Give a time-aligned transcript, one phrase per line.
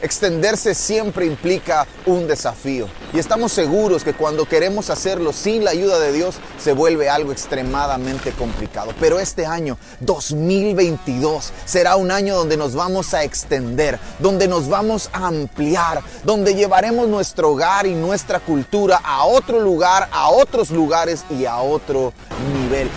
[0.00, 5.98] Extenderse siempre implica un desafío y estamos seguros que cuando queremos hacerlo sin la ayuda
[5.98, 8.92] de Dios se vuelve algo extremadamente complicado.
[9.00, 15.10] Pero este año 2022 será un año donde nos vamos a extender, donde nos vamos
[15.12, 21.24] a ampliar, donde llevaremos nuestro hogar y nuestra cultura a otro lugar, a otros lugares
[21.28, 22.12] y a otro
[22.54, 22.88] nivel.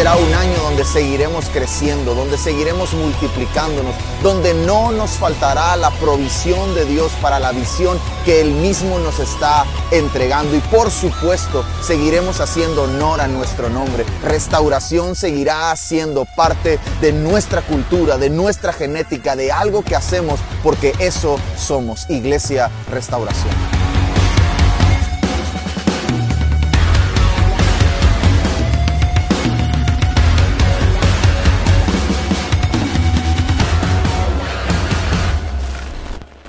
[0.00, 6.74] Será un año donde seguiremos creciendo, donde seguiremos multiplicándonos, donde no nos faltará la provisión
[6.74, 10.56] de Dios para la visión que Él mismo nos está entregando.
[10.56, 14.06] Y por supuesto, seguiremos haciendo honor a nuestro nombre.
[14.24, 20.94] Restauración seguirá siendo parte de nuestra cultura, de nuestra genética, de algo que hacemos, porque
[20.98, 23.89] eso somos, Iglesia Restauración.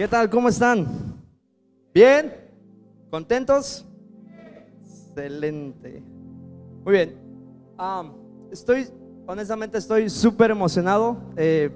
[0.02, 0.32] ¿Qué tal?
[0.32, 0.88] ¿Cómo están?
[1.94, 2.34] ¿Bien?
[3.12, 3.86] ¿Contentos?
[4.82, 6.02] Excelente.
[6.84, 7.20] Muy bien.
[8.52, 8.88] estoy,
[9.28, 11.18] honestamente, estoy súper emocionado.
[11.38, 11.70] Eh,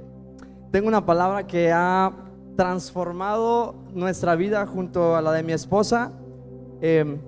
[0.72, 2.14] tengo una palabra que ha
[2.58, 6.12] transformado nuestra vida junto a la de mi esposa.
[6.82, 7.20] Em,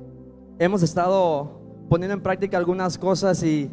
[0.57, 1.61] hemos estado
[1.91, 3.69] poniendo en práctica algunas cosas y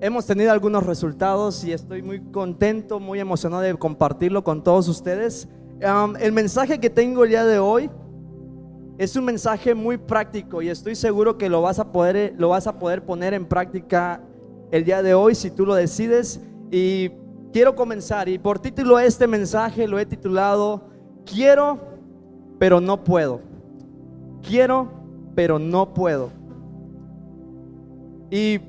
[0.00, 5.48] hemos tenido algunos resultados y estoy muy contento, muy emocionado de compartirlo con todos ustedes
[5.80, 7.90] el mensaje que tengo el día de hoy
[8.98, 12.66] es un mensaje muy práctico y estoy seguro que lo vas a poder, lo vas
[12.66, 14.20] a poder poner en práctica
[14.72, 16.40] el día de hoy si tú lo decides.
[16.70, 17.10] Y
[17.52, 20.88] quiero comenzar y por título este mensaje lo he titulado
[21.24, 21.78] Quiero,
[22.58, 23.40] pero no puedo.
[24.42, 24.90] Quiero,
[25.36, 26.30] pero no puedo.
[28.30, 28.60] Y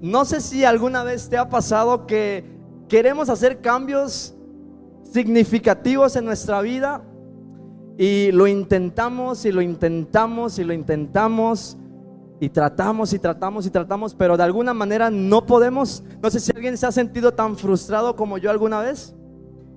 [0.00, 2.44] no sé si alguna vez te ha pasado que
[2.88, 4.33] queremos hacer cambios
[5.04, 7.02] significativos en nuestra vida
[7.96, 11.76] y lo intentamos y lo intentamos y lo intentamos
[12.40, 16.02] y tratamos y tratamos y tratamos, pero de alguna manera no podemos.
[16.22, 19.14] No sé si alguien se ha sentido tan frustrado como yo alguna vez.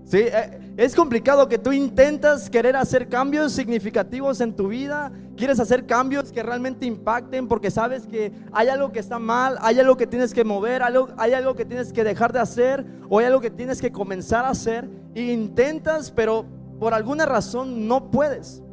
[0.07, 5.59] Sí, eh, es complicado que tú intentas querer hacer cambios significativos en tu vida, quieres
[5.59, 9.97] hacer cambios que realmente impacten porque sabes que hay algo que está mal, hay algo
[9.97, 13.41] que tienes que mover, hay algo que tienes que dejar de hacer o hay algo
[13.41, 16.45] que tienes que comenzar a hacer e intentas, pero
[16.79, 18.63] por alguna razón no puedes.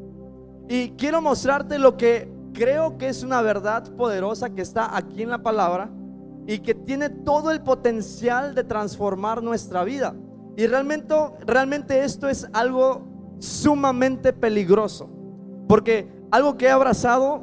[0.69, 5.31] Y quiero mostrarte lo que creo que es una verdad poderosa que está aquí en
[5.31, 5.91] la palabra
[6.47, 10.15] y que tiene todo el potencial de transformar nuestra vida.
[10.57, 11.15] Y realmente,
[11.47, 13.03] realmente esto es algo
[13.39, 15.09] sumamente peligroso.
[15.69, 17.43] Porque algo que he abrazado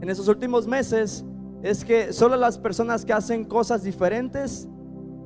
[0.00, 1.24] en esos últimos meses
[1.62, 4.68] es que solo las personas que hacen cosas diferentes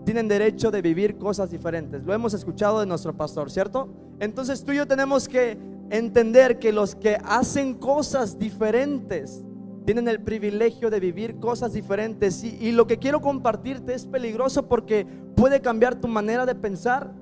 [0.05, 2.03] tienen derecho de vivir cosas diferentes.
[2.05, 3.89] Lo hemos escuchado de nuestro pastor, ¿cierto?
[4.19, 5.59] Entonces tú y yo tenemos que
[5.91, 9.45] entender que los que hacen cosas diferentes
[9.91, 12.45] tienen el privilegio de vivir cosas diferentes.
[12.45, 17.13] Y, lo que quiero compartirte es peligroso porque puede cambiar tu manera de pensar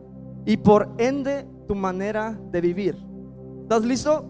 [0.45, 2.95] y por ende tu manera de vivir.
[3.63, 4.27] ¿Estás listo?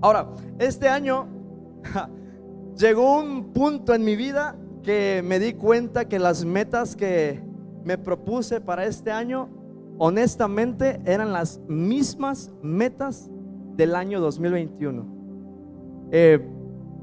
[0.00, 0.28] Ahora,
[0.60, 1.26] este año
[2.78, 7.42] llegó un punto en mi vida que me di cuenta que las metas que
[7.82, 9.48] me propuse para este año,
[9.98, 13.28] honestamente, eran las mismas metas
[13.76, 15.16] del año 2021.
[16.12, 16.52] Eh,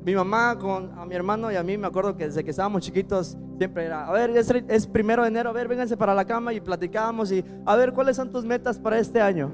[0.06, 2.82] mi mamá con a mi hermano y a mí me acuerdo que desde que estábamos
[2.82, 4.32] chiquitos siempre era, a ver,
[4.68, 7.94] es, primero de enero, a ver, vénganse para la cama y platicábamos y a ver,
[7.94, 9.52] ¿cuáles son tus metas para este año?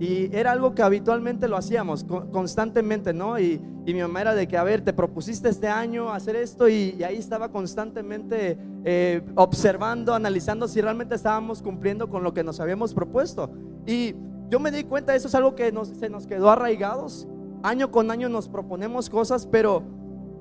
[0.00, 3.38] Y era algo que habitualmente lo hacíamos, constantemente, ¿no?
[3.38, 7.02] Y, mi mamá era de que, a ver, te propusiste este año hacer esto y,
[7.04, 12.94] ahí estaba constantemente eh, observando, analizando si realmente estábamos cumpliendo con lo que nos habíamos
[12.94, 13.50] propuesto.
[13.86, 14.14] Y
[14.48, 17.28] yo me di cuenta, eso es algo que se nos quedó arraigados
[17.62, 19.82] año con año nos proponemos cosas, pero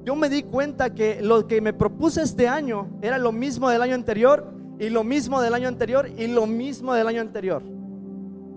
[0.03, 3.81] yo me di cuenta que lo que me propuse este año era lo mismo del
[3.81, 7.61] año anterior y lo mismo del año anterior y lo mismo del año anterior.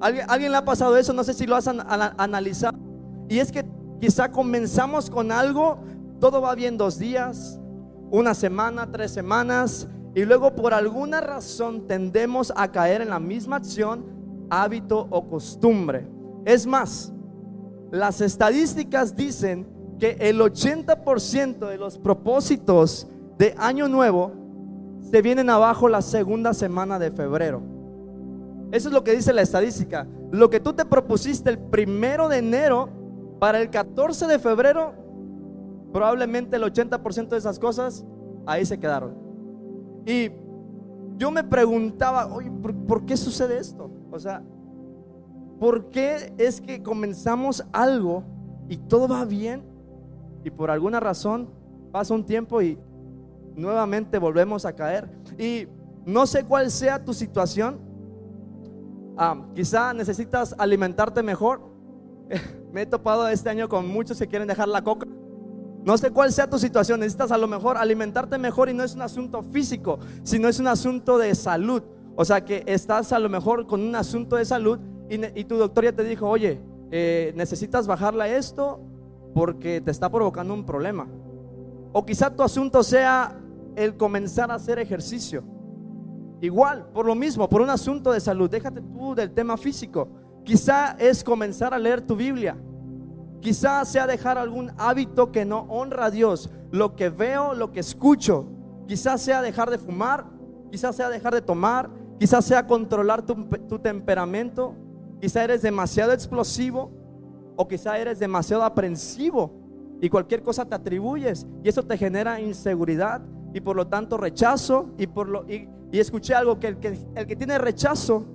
[0.00, 1.12] ¿Alguien, ¿alguien le ha pasado eso?
[1.12, 2.78] No sé si lo has analizado.
[3.28, 3.64] Y es que
[4.00, 5.78] quizá comenzamos con algo,
[6.20, 7.60] todo va bien dos días,
[8.10, 13.56] una semana, tres semanas, y luego por alguna razón tendemos a caer en la misma
[13.56, 14.04] acción,
[14.48, 16.06] hábito o costumbre.
[16.44, 17.12] Es más,
[17.94, 19.68] las estadísticas dicen
[20.00, 23.06] que el 80% de los propósitos
[23.38, 24.32] de Año Nuevo
[25.00, 27.62] se vienen abajo la segunda semana de febrero.
[28.72, 30.08] Eso es lo que dice la estadística.
[30.32, 32.88] Lo que tú te propusiste el primero de enero,
[33.38, 34.94] para el 14 de febrero
[35.92, 38.04] probablemente el 80% de esas cosas
[38.46, 39.14] ahí se quedaron.
[40.04, 40.30] Y
[41.16, 43.88] yo me preguntaba, oye, ¿por, qué sucede esto?
[44.10, 44.42] O sea,
[45.58, 48.24] ¿por qué es que comenzamos algo
[48.68, 49.62] y todo va bien
[50.42, 51.50] y por alguna razón
[51.92, 52.78] pasa un tiempo y
[53.54, 55.08] nuevamente volvemos a caer?
[55.38, 55.66] Y
[56.04, 57.78] no sé cuál sea tu situación.
[59.16, 61.60] Ah, quizá necesitas alimentarte mejor.
[62.72, 65.06] Me he topado este año con muchos que quieren dejar la coca.
[65.84, 68.94] No sé cuál sea tu situación, necesitas a lo mejor alimentarte mejor y no es
[68.94, 71.82] un asunto físico, sino es un asunto de salud.
[72.16, 74.78] O sea que estás a lo mejor con un asunto de salud
[75.34, 78.80] y, tu doctor ya te dijo, oye, eh, necesitas bajarle a esto
[79.34, 81.08] porque te está provocando un problema.
[81.92, 83.38] O quizá tu asunto sea
[83.76, 85.44] el comenzar a hacer ejercicio.
[86.40, 90.08] Igual, por lo mismo, por un asunto de salud, déjate tú del tema físico.
[90.44, 92.56] Quizá es comenzar a leer tu Biblia.
[93.40, 96.50] Quizás sea dejar algún hábito que no honra a Dios.
[96.70, 98.46] Lo que veo, lo que escucho.
[98.86, 100.26] Quizás sea dejar de fumar.
[100.70, 101.90] Quizás sea dejar de tomar.
[102.18, 104.74] Quizás sea controlar tu, temperamento.
[105.24, 106.92] Quizás eres demasiado explosivo.
[107.56, 109.54] O quizás eres demasiado aprensivo.
[110.02, 111.46] Y cualquier cosa te atribuyes.
[111.62, 113.22] Y eso te genera inseguridad.
[113.54, 114.90] Y por lo tanto rechazo.
[114.98, 118.26] Y, por lo, y, escuché algo que el, que el que tiene rechazo,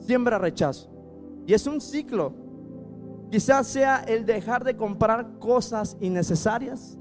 [0.00, 0.90] siembra rechazo.
[1.46, 2.34] Y es un ciclo.
[3.30, 6.98] Quizás sea el dejar de comprar cosas innecesarias.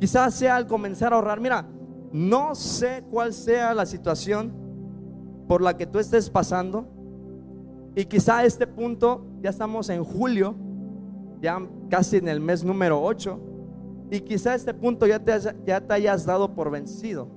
[0.00, 1.38] Quizás sea el comenzar a ahorrar.
[1.38, 1.68] Mira,
[2.10, 4.52] no sé cuál sea la situación
[5.46, 6.93] por la que tú estés pasando.
[7.96, 10.54] Y quizá a este punto, ya estamos en julio,
[11.40, 13.40] ya casi en el mes número 8.
[14.10, 15.32] Y quizá a este punto ya te,
[15.64, 17.28] ya te hayas dado por vencido.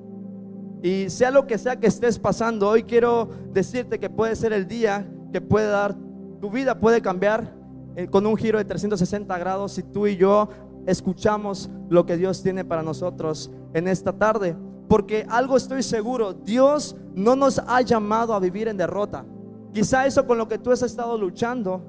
[0.81, 4.68] Y sea lo que sea que estés pasando, hoy quiero decirte que puede ser el
[4.68, 5.95] día que puede dar,
[6.39, 7.53] tu vida puede cambiar
[7.95, 10.50] eh, con un giro de 360 grados si tú y yo
[10.86, 14.56] escuchamos lo que Dios tiene para nosotros en esta tarde.
[14.88, 19.25] Porque algo estoy seguro, Dios no nos ha llamado a vivir en derrota.
[19.73, 21.81] Quizá eso con lo que tú has estado luchando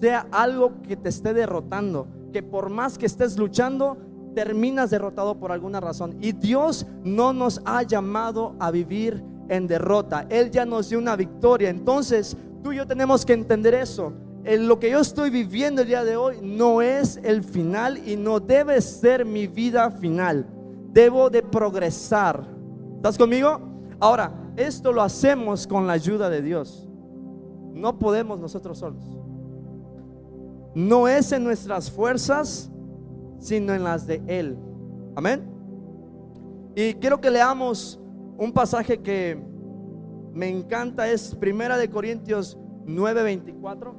[0.00, 3.96] sea algo que te esté derrotando, que por más que estés luchando,
[4.34, 6.16] terminas derrotado por alguna razón.
[6.20, 10.26] Y Dios no nos ha llamado a vivir en derrota.
[10.28, 11.70] Él ya nos dio una victoria.
[11.70, 14.12] Entonces, tú y yo tenemos que entender eso
[14.54, 18.38] lo que yo estoy viviendo el día de hoy no es el final y no
[18.38, 20.46] debe ser mi vida final.
[20.92, 22.46] Debo de progresar.
[22.96, 23.60] ¿Estás conmigo?
[23.98, 26.85] Ahora, esto lo hacemos con la ayuda de Dios.
[27.76, 29.04] No podemos nosotros solos.
[30.74, 32.70] No es en nuestras fuerzas,
[33.38, 34.56] sino en las de Él.
[35.14, 35.44] Amén.
[36.74, 38.00] Y quiero que leamos
[38.38, 39.38] un pasaje que
[40.32, 43.94] me encanta, es Primera de Corintios 9:24.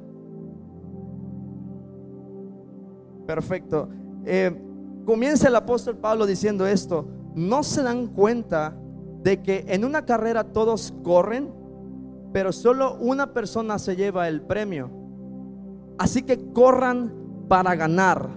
[3.26, 3.88] Perfecto.
[4.24, 4.56] Eh,
[5.04, 7.06] comienza el apóstol Pablo diciendo esto.
[7.34, 8.76] ¿No se dan cuenta
[9.22, 11.52] de que en una carrera todos corren,
[12.32, 14.90] pero solo una persona se lleva el premio?
[15.98, 17.12] Así que corran
[17.48, 18.28] para ganar.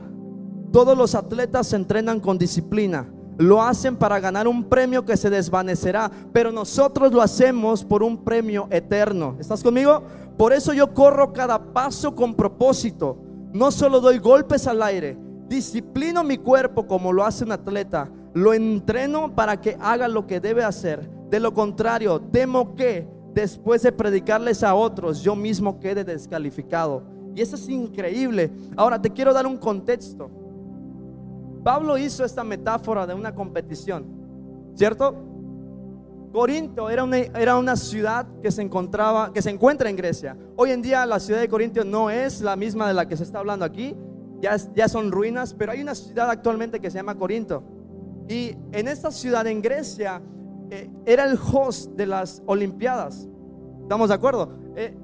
[0.71, 3.11] Todos los atletas se entrenan con disciplina.
[3.37, 8.23] Lo hacen para ganar un premio que se desvanecerá, pero nosotros lo hacemos por un
[8.23, 9.35] premio eterno.
[9.39, 10.03] ¿Estás conmigo?
[10.37, 13.17] Por eso yo corro cada paso con propósito
[13.53, 15.17] no solo doy golpes al aire,
[15.47, 18.09] disciplino mi cuerpo como lo hace un atleta.
[18.33, 21.09] Lo entreno para que haga lo que debe hacer.
[21.29, 27.03] De lo contrario, temo que después de predicarles a otros, yo mismo quede descalificado.
[27.35, 28.51] Y eso es increíble.
[28.75, 30.29] Ahora te quiero dar un contexto.
[31.63, 34.05] Pablo hizo esta metáfora de una competición,
[34.75, 35.15] ¿cierto?
[36.31, 40.35] Corinto era una, era una ciudad que se encontraba, que se encuentra en Grecia.
[40.55, 43.23] Hoy en día la ciudad de Corinto no es la misma de la que se
[43.23, 43.95] está hablando aquí,
[44.39, 47.63] ya, ya son ruinas, pero hay una ciudad actualmente que se llama Corinto.
[48.27, 50.21] Y en esta ciudad en Grecia
[51.05, 53.27] era el host de las Olimpiadas.
[53.83, 54.49] ¿Estamos de acuerdo?
[54.75, 54.95] Eh,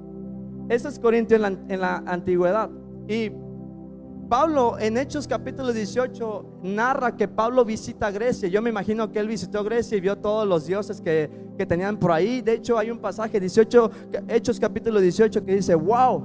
[0.68, 2.70] eso es Corinto en la, en la antigüedad.
[3.06, 3.30] Y
[4.28, 8.48] Pablo en Hechos capítulo 18 narra que Pablo visita Grecia.
[8.48, 11.98] Yo me imagino que él visitó Grecia y vio todos los dioses que, que tenían
[11.98, 12.42] por ahí.
[12.42, 13.90] De hecho, hay un pasaje 18,
[14.28, 16.22] Hechos capítulo 18 que dice, wow,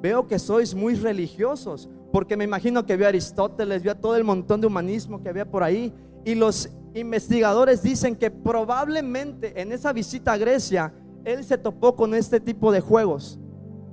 [0.00, 1.88] veo que sois muy religiosos.
[2.12, 5.28] Porque me imagino que vio a Aristóteles, vio a todo el montón de humanismo que
[5.28, 5.92] había por ahí.
[6.24, 10.92] Y los investigadores dicen que probablemente en esa visita a Grecia,
[11.24, 13.38] él se topó con este tipo de juegos.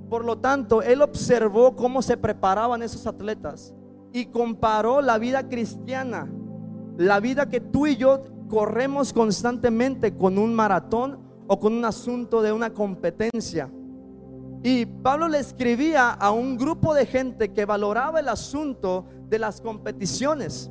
[0.08, 3.74] Por lo tanto, él observó cómo se preparaban esos atletas
[4.12, 6.28] y comparó la vida cristiana,
[6.96, 12.42] la vida que tú y yo corremos constantemente con un maratón o con un asunto
[12.42, 13.70] de una competencia.
[14.62, 19.60] Y Pablo le escribía a un grupo de gente que valoraba el asunto de las
[19.60, 20.70] competiciones.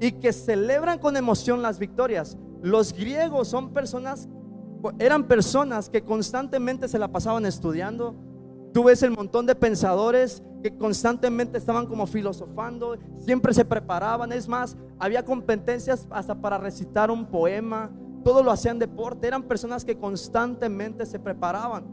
[0.00, 2.36] Y que celebran con emoción las victorias.
[2.62, 4.28] Los griegos son personas,
[4.98, 8.14] eran personas que constantemente se la pasaban estudiando.
[8.72, 14.32] Tú ves el montón de pensadores que constantemente estaban como filosofando, siempre se preparaban.
[14.32, 17.90] Es más, había competencias hasta para recitar un poema.
[18.24, 19.26] Todo lo hacían deporte.
[19.28, 21.84] Eran personas que constantemente se preparaban.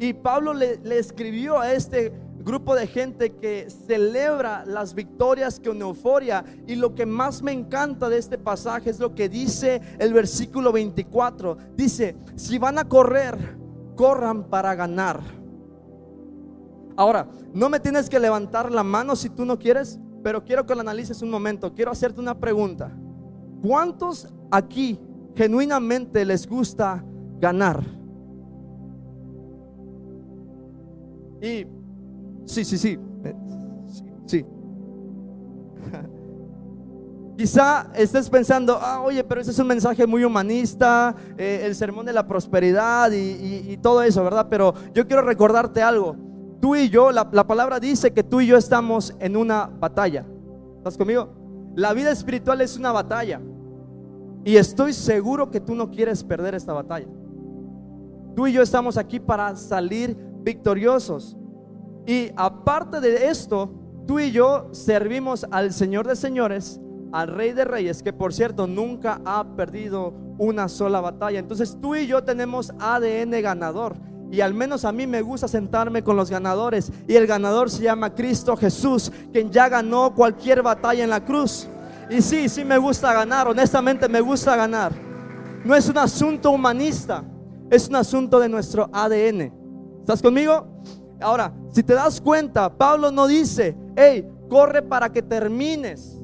[0.00, 2.12] Y Pablo le, le escribió a este
[2.44, 6.44] grupo de gente que celebra las victorias con euforia.
[6.66, 10.70] Y lo que más me encanta de este pasaje es lo que dice el versículo
[10.70, 11.56] 24.
[11.74, 13.56] Dice, si van a correr,
[13.96, 15.20] corran para ganar.
[16.96, 20.74] Ahora, no me tienes que levantar la mano si tú no quieres, pero quiero que
[20.74, 21.74] lo analices un momento.
[21.74, 22.92] Quiero hacerte una pregunta.
[23.62, 25.00] ¿Cuántos aquí
[25.34, 27.04] genuinamente les gusta
[27.40, 27.82] ganar?
[31.40, 31.66] Y
[32.44, 32.98] Sí, sí, sí.
[34.26, 34.44] Sí.
[37.36, 42.06] Quizá estés pensando, ah, oye, pero ese es un mensaje muy humanista, eh, el sermón
[42.06, 44.46] de la prosperidad y, todo eso, ¿verdad?
[44.48, 46.16] Pero yo quiero recordarte algo.
[46.60, 50.24] Tú y yo, la, la palabra dice que tú y yo estamos en una batalla.
[50.78, 51.28] ¿Estás conmigo?
[51.74, 53.40] La vida espiritual es una batalla.
[54.44, 57.08] Y estoy seguro que tú no quieres perder esta batalla.
[58.36, 61.36] Tú y yo estamos aquí para salir victoriosos.
[62.06, 63.70] Y aparte de esto,
[64.06, 66.80] tú y yo servimos al Señor de señores,
[67.12, 71.38] al Rey de Reyes, que por cierto nunca ha perdido una sola batalla.
[71.38, 73.96] Entonces tú y yo tenemos ADN ganador.
[74.30, 76.90] Y al menos a mí me gusta sentarme con los ganadores.
[77.06, 81.68] Y el ganador se llama Cristo Jesús, quien ya ganó cualquier batalla en la cruz.
[82.10, 84.92] Y sí, sí me gusta ganar, honestamente me gusta ganar.
[85.64, 87.24] No es un asunto humanista,
[87.70, 89.52] es un asunto de nuestro ADN.
[90.00, 90.66] ¿Estás conmigo?
[91.20, 96.20] Ahora, si te das cuenta, Pablo no dice, hey, corre para que termines.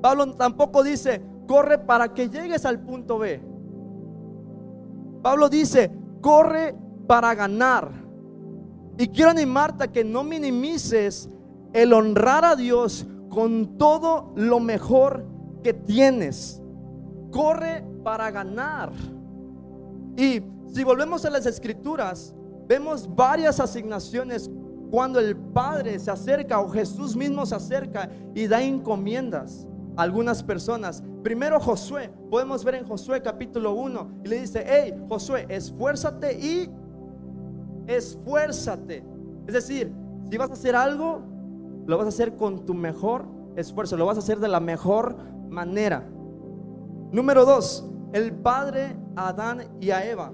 [0.00, 3.40] Pablo tampoco dice, corre para que llegues al punto B.
[5.22, 5.90] Pablo dice,
[6.20, 7.90] corre para ganar.
[8.98, 11.28] Y quiero animarte a que no minimices
[11.72, 15.26] el honrar a Dios con todo lo mejor
[15.62, 16.62] que tienes.
[17.32, 18.92] Corre para ganar.
[20.16, 20.40] Y
[20.72, 22.35] si volvemos a las escrituras,
[22.66, 24.50] vemos varias asignaciones
[24.90, 30.42] cuando el Padre se acerca o Jesús mismo se acerca y da encomiendas a algunas
[30.42, 31.02] personas.
[31.22, 36.70] Primero Josué, podemos ver en Josué capítulo 1 y le dice, hey Josué, esfuérzate y
[37.86, 39.04] esfuérzate.
[39.46, 39.92] Es decir,
[40.30, 41.22] si vas a hacer algo,
[41.86, 45.16] lo vas a hacer con tu mejor esfuerzo, lo vas a hacer de la mejor
[45.48, 46.08] manera.
[47.12, 50.32] Número dos, el Padre a Adán y a Eva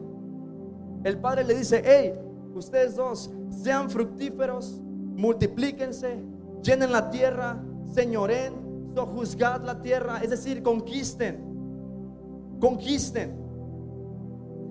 [1.04, 2.14] el padre le dice, hey,
[2.54, 6.22] ustedes dos sean fructíferos, multiplíquense,
[6.62, 13.40] llenen la tierra, señoren, sojuzgad la tierra, es decir, conquisten, conquisten.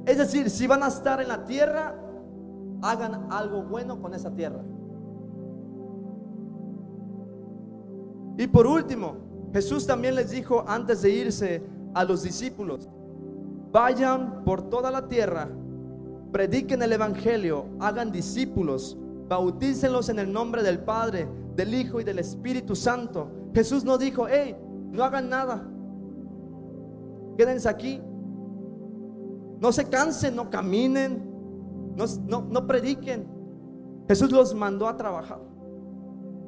[0.06, 1.96] Es decir, si van a estar en la tierra,
[2.82, 4.64] hagan algo bueno con esa tierra.
[8.38, 9.18] Y por último,
[9.54, 12.90] Jesús también les dijo antes de irse a los discípulos,
[13.72, 15.50] vayan por toda la tierra
[16.32, 18.98] prediquen el Evangelio, hagan discípulos,
[19.28, 23.30] bautícenlos en el nombre del Padre, del Hijo y del Espíritu Santo.
[23.54, 24.56] Jesús no dijo, hey,
[24.92, 25.68] no hagan nada,
[27.38, 28.02] quédense aquí,
[29.60, 31.32] no se cansen, no caminen,
[31.96, 33.28] no, no, prediquen.
[34.08, 35.40] Jesús los mandó a trabajar,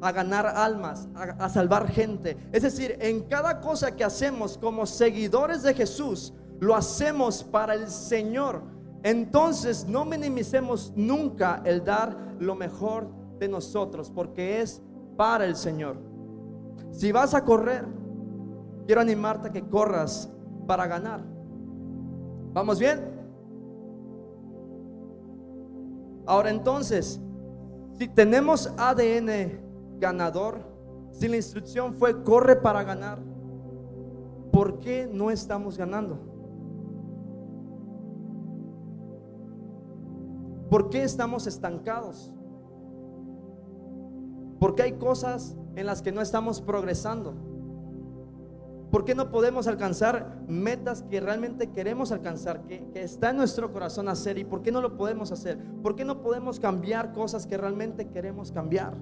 [0.01, 2.37] a ganar almas, a salvar gente.
[2.51, 7.87] Es decir, en cada cosa que hacemos como seguidores de Jesús, lo hacemos para el
[7.87, 8.72] Señor
[9.03, 14.81] entonces no minimicemos nunca el dar lo mejor de nosotros, porque es
[15.17, 15.97] para el Señor.
[16.91, 17.85] Si vas a correr,
[18.85, 20.31] quiero animarte a que corras
[20.65, 21.21] para ganar.
[22.53, 23.01] ¿Vamos bien?
[26.25, 27.19] Ahora entonces,
[27.97, 30.59] si tenemos ADN ganador,
[31.11, 33.19] si la instrucción fue corre para ganar,
[34.51, 36.32] ¿por qué no estamos ganando?
[40.73, 42.33] ¿Por qué estamos estancados?
[44.59, 47.35] ¿Por qué hay cosas en las que no estamos progresando?
[48.89, 54.09] ¿Por qué no podemos alcanzar metas que realmente queremos alcanzar, que, está en nuestro corazón
[54.09, 54.39] hacer?
[54.39, 55.59] ¿Y por qué no lo podemos hacer?
[55.83, 58.95] ¿Por qué no podemos cambiar cosas que realmente queremos cambiar?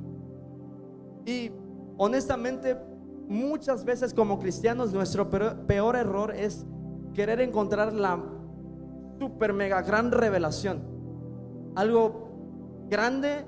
[1.25, 1.53] Y
[1.95, 2.77] honestamente,
[3.29, 6.65] muchas veces como cristianos, nuestro peor error es
[7.13, 8.21] querer encontrar la
[9.17, 10.90] super mega gran revelación
[11.75, 12.29] algo
[12.89, 13.45] grande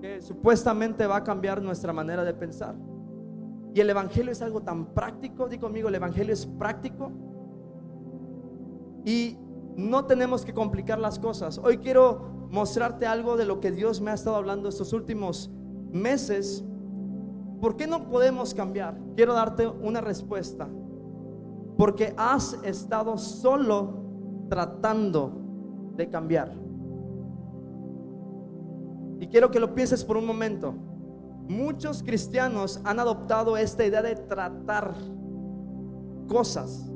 [0.00, 2.74] que supuestamente va a cambiar nuestra manera de pensar.
[3.74, 7.12] Y el Evangelio es algo tan práctico, di conmigo, el Evangelio es práctico.
[9.04, 9.38] Y
[9.76, 11.58] no tenemos que complicar las cosas.
[11.58, 15.50] Hoy quiero mostrarte algo de lo que Dios me ha estado hablando estos últimos
[15.92, 16.64] meses.
[17.60, 18.98] ¿Por qué no podemos cambiar?
[19.14, 20.68] Quiero darte una respuesta.
[21.76, 24.04] Porque has estado solo
[24.48, 25.32] tratando
[25.96, 26.65] de cambiar.
[29.20, 30.72] Y quiero que lo pienses por un momento.
[31.48, 34.94] Muchos cristianos han adoptado esta idea de tratar
[36.28, 36.90] cosas.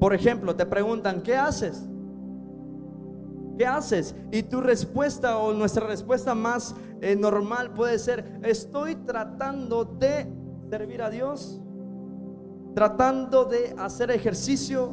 [0.00, 1.88] Por ejemplo, te preguntan, ¿qué haces?
[3.56, 4.14] ¿Qué haces?
[4.32, 10.26] Y tu respuesta o nuestra respuesta más eh, normal puede ser, estoy tratando de
[10.68, 11.60] servir a Dios,
[12.74, 14.92] tratando de hacer ejercicio,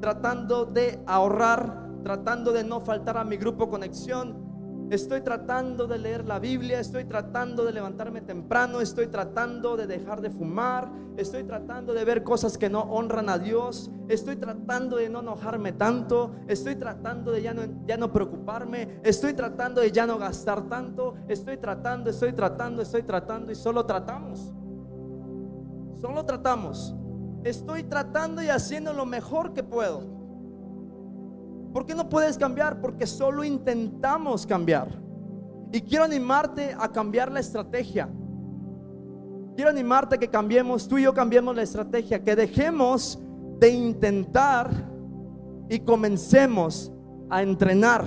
[0.00, 4.43] tratando de ahorrar, tratando de no faltar a mi grupo conexión,
[4.90, 10.20] Estoy tratando de leer la Biblia, estoy tratando de levantarme temprano, estoy tratando de dejar
[10.20, 15.08] de fumar, estoy tratando de ver cosas que no honran a Dios, estoy tratando de
[15.08, 20.06] no enojarme tanto, estoy tratando de ya no, ya no preocuparme, estoy tratando de ya
[20.06, 24.52] no gastar tanto, estoy tratando, estoy tratando, estoy tratando y solo tratamos.
[26.00, 26.94] Solo tratamos.
[27.42, 30.23] Estoy tratando y haciendo lo mejor que puedo.
[31.74, 32.80] ¿Por qué no puedes cambiar?
[32.80, 35.02] Porque solo intentamos cambiar.
[35.72, 38.08] Y quiero animarte a cambiar la estrategia.
[39.56, 43.18] Quiero animarte a que cambiemos, tú y yo cambiemos la estrategia, que dejemos
[43.58, 44.70] de intentar
[45.68, 46.92] y comencemos
[47.28, 48.04] a entrenar.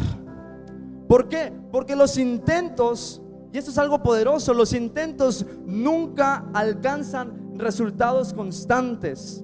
[1.09, 1.51] ¿Por qué?
[1.69, 3.21] Porque los intentos,
[3.51, 9.43] y esto es algo poderoso, los intentos nunca alcanzan resultados constantes.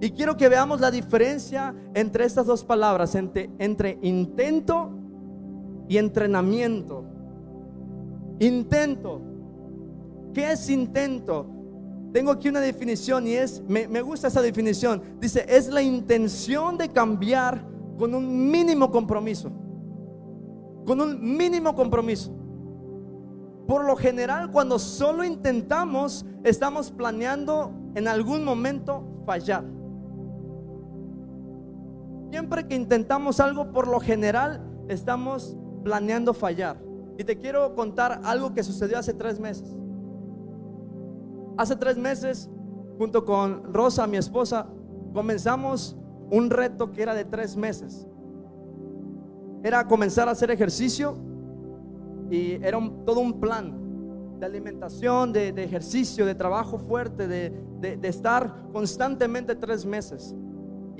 [0.00, 4.90] Y quiero que veamos la diferencia entre estas dos palabras, entre, intento
[5.88, 7.04] y entrenamiento.
[8.38, 9.20] Intento.
[10.32, 11.46] ¿Qué es intento?
[12.14, 15.02] Tengo aquí una definición y es, me, me gusta esa definición.
[15.20, 17.62] Dice, es la intención de cambiar
[17.98, 19.52] con un mínimo compromiso.
[20.86, 22.32] Con un mínimo compromiso.
[23.68, 29.79] Por lo general, cuando solo intentamos, estamos planeando en algún momento fallar.
[32.30, 36.80] Siempre que intentamos algo, por lo general, estamos planeando fallar.
[37.18, 39.76] Y te quiero contar algo que sucedió hace tres meses.
[41.58, 42.48] Hace tres meses,
[42.98, 44.68] junto con Rosa, mi esposa,
[45.12, 45.96] comenzamos
[46.30, 48.06] un reto que era de tres meses.
[49.64, 51.16] Era comenzar a hacer ejercicio
[52.30, 58.68] y era todo un plan de alimentación, de, ejercicio, de trabajo fuerte, de, de estar
[58.72, 60.34] constantemente tres meses.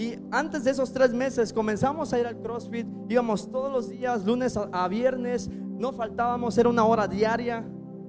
[0.01, 4.25] Y antes de esos tres meses comenzamos a ir al CrossFit, íbamos todos los días,
[4.25, 7.69] lunes a, viernes, no faltábamos, era una hora diaria.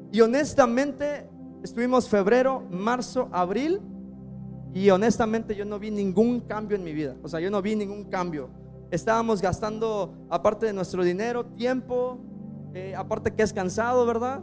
[0.10, 1.30] Y honestamente
[1.62, 3.82] estuvimos febrero, marzo, abril,
[4.74, 7.18] y honestamente yo no vi ningún cambio en mi vida.
[7.24, 8.50] O sea, yo no vi ningún cambio.
[8.90, 12.22] Estábamos gastando, aparte de nuestro dinero, tiempo,
[12.74, 14.42] eh, aparte que es cansado, ¿verdad?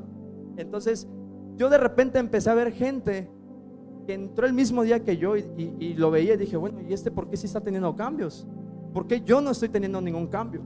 [0.58, 1.08] Entonces,
[1.56, 3.30] yo de repente empecé a ver gente
[4.14, 7.28] entró el mismo día que yo y, lo veía y dije, bueno, ¿y este por
[7.28, 8.46] qué sí está teniendo cambios?
[8.92, 10.62] ¿Por qué yo no estoy teniendo ningún cambio?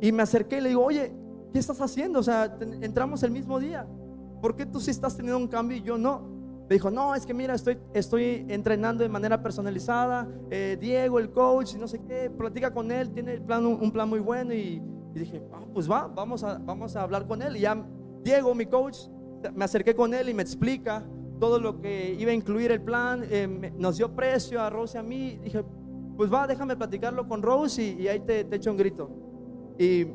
[0.00, 1.12] Y me acerqué y le digo, oye,
[1.52, 2.20] ¿qué estás haciendo?
[2.20, 3.86] O sea, entramos el mismo día.
[4.40, 6.40] ¿Por qué tú sí estás teniendo un cambio y yo no?
[6.68, 10.28] Me dijo, no, es que mira, estoy, estoy entrenando de manera personalizada.
[10.50, 13.90] Eh, Diego, el coach, y no sé qué, platica con él, tiene el plan, un,
[13.90, 14.54] plan muy bueno.
[14.54, 14.80] Y,
[15.12, 17.56] dije, ah, pues va, vamos a, vamos a hablar con él.
[17.56, 17.84] Y ya
[18.22, 18.98] Diego, mi coach,
[19.54, 21.04] me acerqué con él y me explica
[21.40, 25.00] todo lo que iba a incluir el plan, eh, nos dio precio a Rose y
[25.00, 25.40] a mí.
[25.42, 25.64] Dije,
[26.16, 29.10] pues va, déjame platicarlo con Rose y, ahí te, te, echo un grito.
[29.78, 30.06] Y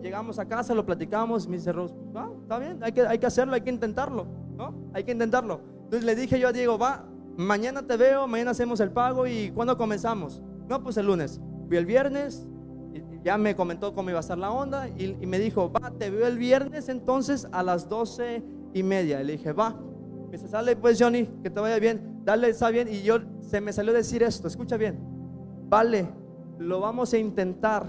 [0.00, 3.26] llegamos a casa, lo platicamos, me dice Rose, va, está bien, hay que, hay que
[3.26, 4.90] hacerlo, hay que intentarlo, ¿no?
[4.94, 5.60] Hay que intentarlo.
[5.84, 9.50] Entonces le dije yo a Diego, va, mañana te veo, mañana hacemos el pago y
[9.50, 10.40] ¿cuándo comenzamos?
[10.68, 11.40] No, pues el lunes.
[11.66, 12.46] Fui el viernes,
[12.92, 15.90] y ya me comentó cómo iba a estar la onda y, y me dijo, va,
[15.90, 19.20] te veo el viernes entonces a las doce y media.
[19.20, 19.76] Y le dije, va,
[20.28, 22.88] me dice, sale pues Johnny, que te vaya bien, dale, está bien.
[22.88, 24.98] Y yo se me salió decir esto, escucha bien,
[25.68, 26.08] vale,
[26.58, 27.86] lo vamos a intentar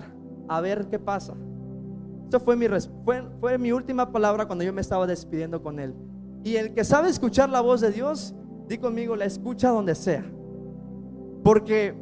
[0.47, 1.35] a ver qué pasa.
[2.27, 2.67] Eso fue mi,
[3.03, 5.95] fue, fue mi última palabra cuando yo me estaba despidiendo con él.
[6.43, 8.35] Y el que sabe escuchar la voz de Dios,
[8.67, 10.23] di conmigo, la escucha donde sea.
[11.43, 11.95] Porque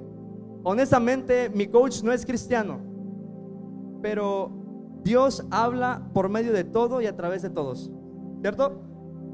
[0.64, 2.80] honestamente mi coach no es cristiano,
[4.02, 4.52] pero
[5.04, 7.90] Dios habla por medio de todo y a través de todos.
[8.42, 8.82] ¿Cierto?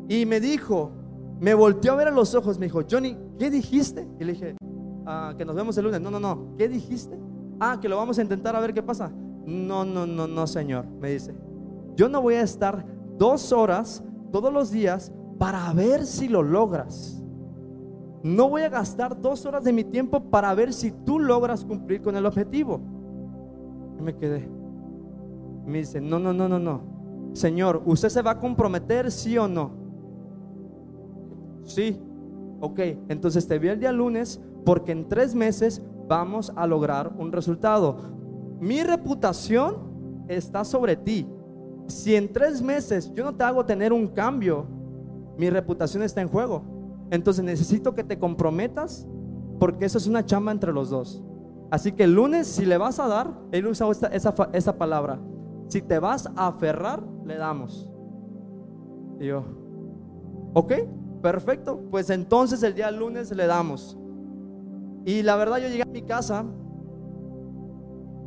[0.08, 0.92] Y me dijo,
[1.39, 4.08] me volteó a ver a los ojos, me dijo, Johnny, ¿qué dijiste?
[4.20, 4.56] Y le dije,
[5.06, 6.02] ah, que nos vemos el lunes.
[6.02, 7.20] No, no, no, ¿qué dijiste?
[7.60, 9.12] Ah, que lo vamos a intentar a ver qué pasa.
[9.46, 11.36] No, no, no, no, señor, me dice.
[11.96, 12.86] Yo no voy a estar
[13.18, 17.22] dos horas todos los días para ver si lo logras.
[18.24, 22.02] No voy a gastar dos horas de mi tiempo para ver si tú logras cumplir
[22.02, 22.80] con el objetivo.
[24.00, 24.50] Y me quedé.
[25.66, 26.82] Me dice, no, no, no, no, no.
[27.34, 29.83] Señor, ¿usted se va a comprometer, sí o no?
[31.63, 31.99] Sí.
[32.60, 37.32] Ok, entonces te vi el día lunes porque en tres meses vamos a lograr un
[37.32, 37.97] resultado.
[38.60, 41.28] Mi reputación está sobre ti.
[41.88, 44.65] Si en tres meses yo no te hago tener un cambio,
[45.38, 46.63] mi reputación está en juego.
[47.12, 49.08] Entonces necesito que te comprometas
[49.60, 51.21] porque eso es una chamba entre los dos.
[51.69, 55.19] Así que el lunes, si le vas a dar, él usa esa, esa palabra.
[55.67, 57.89] Si te vas a aferrar, le damos.
[59.19, 59.43] Y yo,
[60.54, 60.73] ok,
[61.24, 61.80] perfecto.
[61.90, 63.98] Pues entonces el día lunes le damos.
[65.06, 66.46] Y la verdad yo llegué a mi casa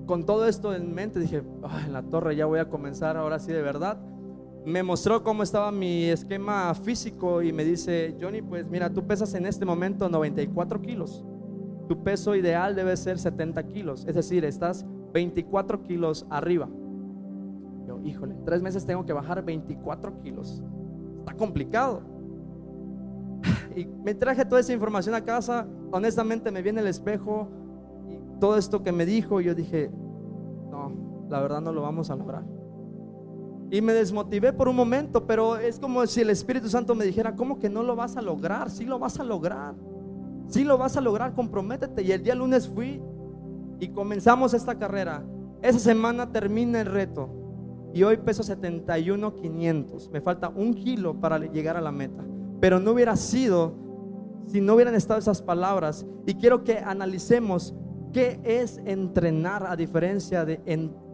[0.06, 1.20] con todo esto en mente.
[1.20, 1.44] Dije,
[1.86, 3.98] en la torre ya voy a comenzar ahora sí de verdad
[4.66, 9.32] me mostró cómo estaba mi esquema físico y me dice, Johnny, pues mira, tú pesas
[9.34, 11.24] en este momento 94 kilos.
[11.88, 14.04] Tu peso ideal debe ser 70 kilos.
[14.08, 16.68] Es decir, estás 24 kilos arriba.
[17.86, 20.64] Yo, híjole, tres meses tengo que bajar 24 kilos.
[21.20, 22.02] Está complicado.
[23.76, 25.68] Y me traje toda esa información a casa.
[25.92, 27.48] Honestamente me viene el espejo
[28.08, 29.40] y todo esto que me dijo.
[29.40, 29.90] Yo dije,
[30.70, 32.42] no, la verdad no lo vamos a lograr.
[33.70, 37.36] Y me desmotivé por un momento, pero es como si el Espíritu Santo me dijera,
[37.36, 38.70] ¿cómo que no lo vas a lograr?
[38.70, 39.74] Sí lo vas a lograr.
[40.48, 42.02] Sí lo vas a lograr, comprométete.
[42.02, 43.02] Y el día lunes fui
[43.78, 45.22] y comenzamos esta carrera.
[45.60, 47.28] Esa semana termina el reto.
[47.92, 50.10] Y hoy peso 71,500.
[50.10, 52.24] Me falta un kilo para llegar a la meta.
[52.60, 53.74] Pero no hubiera sido
[54.46, 56.06] si no hubieran estado esas palabras.
[56.26, 57.74] Y quiero que analicemos
[58.12, 60.60] qué es entrenar a diferencia de,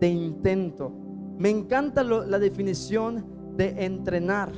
[0.00, 0.92] de intento.
[1.38, 3.24] Me encanta la definición
[3.57, 4.52] de entrenar.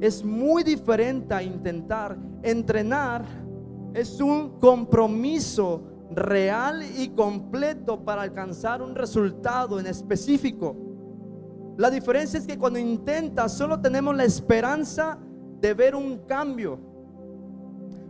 [0.00, 2.18] Es muy diferente a intentar.
[2.42, 3.24] Entrenar
[3.94, 10.76] es un compromiso real y completo para alcanzar un resultado en específico.
[11.76, 15.18] La diferencia es que cuando intentas solo tenemos la esperanza
[15.64, 16.78] de ver un cambio.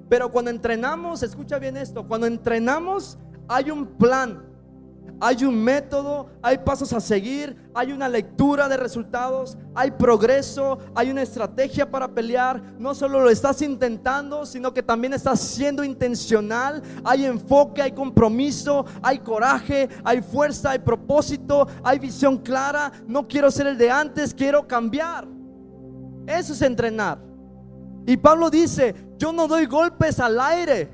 [0.09, 3.17] Pero cuando entrenamos, escucha bien esto, cuando entrenamos
[3.49, 4.55] hay un plan
[5.21, 11.11] hay un método, hay pasos a seguir, hay una lectura de resultados, hay progreso, hay
[11.11, 12.61] una estrategia para pelear.
[12.79, 16.83] No solo lo estás intentando, sino que también estás siendo intencional.
[17.05, 22.93] Hay enfoque, hay compromiso, hay coraje, hay fuerza, hay propósito, hay visión clara.
[23.07, 25.27] No quiero ser el de antes, quiero cambiar.
[26.27, 27.34] Eso es entrenar.
[28.07, 30.91] Y Pablo dice, yo no doy golpes al aire.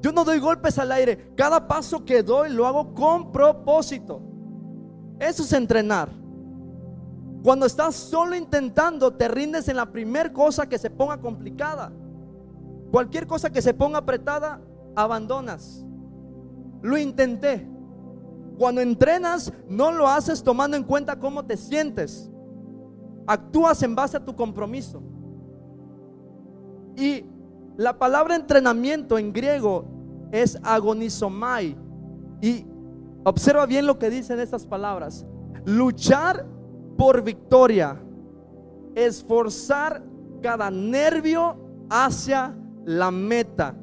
[0.00, 1.32] Yo no doy golpes al aire.
[1.36, 4.20] Cada paso que doy lo hago con propósito.
[5.20, 6.08] Eso es entrenar.
[7.42, 11.92] Cuando estás solo intentando, te rindes en la primera cosa que se ponga complicada.
[12.90, 14.60] Cualquier cosa que se ponga apretada,
[14.96, 15.84] abandonas.
[16.82, 17.68] Lo intenté.
[18.58, 22.31] Cuando entrenas, no lo haces tomando en cuenta cómo te sientes.
[23.26, 25.02] Actúas en base a tu compromiso.
[26.96, 27.24] Y
[27.76, 29.84] la palabra entrenamiento en griego
[30.30, 31.76] es agonizomai.
[32.40, 32.66] Y
[33.24, 35.26] observa bien lo que dicen estas palabras.
[35.64, 36.46] Luchar
[36.96, 38.00] por victoria.
[38.94, 40.02] Esforzar
[40.42, 41.56] cada nervio
[41.88, 42.54] hacia
[42.84, 43.74] la meta.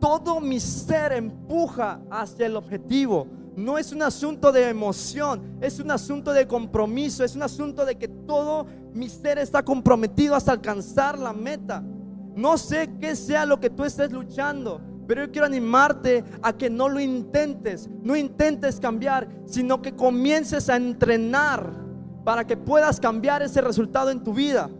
[0.00, 3.26] Todo mi ser empuja hacia el objetivo.
[3.60, 7.98] No es un asunto de emoción, es un asunto de compromiso, es un asunto de
[7.98, 11.84] que todo mi ser está comprometido hasta alcanzar la meta.
[12.34, 16.70] No sé qué sea lo que tú estés luchando, pero yo quiero animarte a que
[16.70, 21.70] no lo intentes, no intentes cambiar, sino que comiences a entrenar
[22.24, 24.70] para que puedas cambiar ese resultado en tu vida.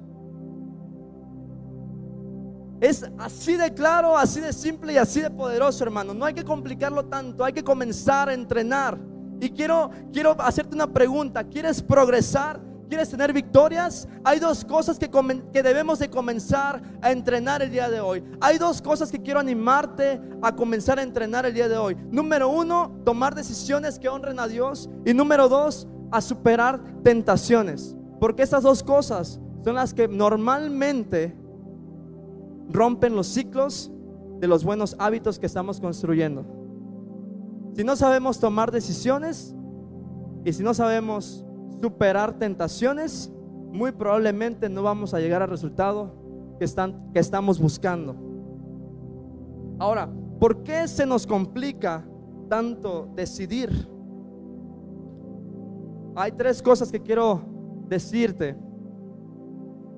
[2.80, 6.14] Es así de claro, así de simple y así de poderoso, hermano.
[6.14, 8.98] No hay que complicarlo tanto, hay que comenzar a entrenar.
[9.38, 11.44] Y quiero, quiero hacerte una pregunta.
[11.44, 12.60] ¿Quieres progresar?
[12.88, 14.08] ¿Quieres tener victorias?
[14.24, 15.10] Hay dos cosas que,
[15.52, 18.24] que, debemos de comenzar a entrenar el día de hoy.
[18.40, 21.96] Hay dos cosas que quiero animarte a comenzar a entrenar el día de hoy.
[22.10, 24.90] Número uno, tomar decisiones que honren a Dios.
[25.06, 27.94] Y número dos, a superar tentaciones.
[28.18, 31.36] Porque estas dos cosas son las que normalmente
[32.72, 33.90] rompen los ciclos
[34.38, 36.44] de los buenos hábitos que estamos construyendo.
[37.74, 39.54] Si no sabemos tomar decisiones
[40.44, 41.44] y si no sabemos
[41.80, 43.32] superar tentaciones,
[43.72, 46.14] muy probablemente no vamos a llegar al resultado
[46.58, 48.16] que, están, que estamos buscando.
[49.78, 52.04] Ahora, ¿por qué se nos complica
[52.48, 53.70] tanto decidir?
[56.16, 57.40] Hay tres cosas que quiero
[57.88, 58.56] decirte.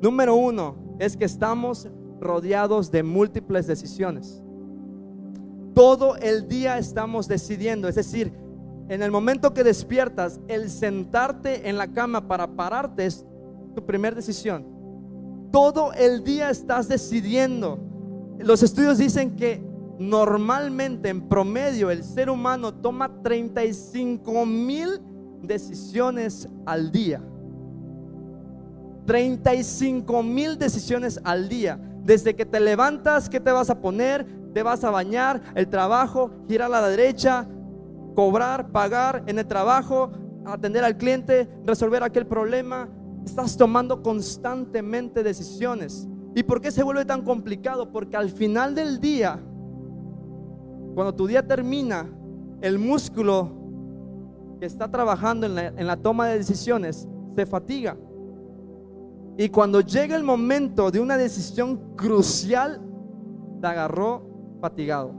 [0.00, 1.88] Número uno es que estamos
[2.22, 4.42] rodeados de múltiples decisiones.
[5.74, 8.32] Todo el día estamos decidiendo, es decir,
[8.88, 13.24] en el momento que despiertas, el sentarte en la cama para pararte es
[13.74, 14.66] tu primera decisión.
[15.50, 17.78] Todo el día estás decidiendo.
[18.38, 19.62] Los estudios dicen que
[19.98, 25.00] normalmente, en promedio, el ser humano toma 35 mil
[25.42, 27.22] decisiones al día.
[29.06, 31.78] 35 mil decisiones al día.
[32.04, 34.26] Desde que te levantas, ¿qué te vas a poner?
[34.52, 37.46] Te vas a bañar, el trabajo, girar a la derecha,
[38.14, 40.10] cobrar, pagar en el trabajo,
[40.44, 42.88] atender al cliente, resolver aquel problema.
[43.24, 46.08] Estás tomando constantemente decisiones.
[46.34, 47.92] ¿Y por qué se vuelve tan complicado?
[47.92, 49.38] Porque al final del día,
[50.94, 52.10] cuando tu día termina,
[52.60, 53.52] el músculo
[54.58, 57.96] que está trabajando en la, en la toma de decisiones se fatiga.
[59.36, 62.80] Y cuando llega el momento de una decisión crucial,
[63.60, 64.22] te agarró
[64.60, 65.14] fatigado.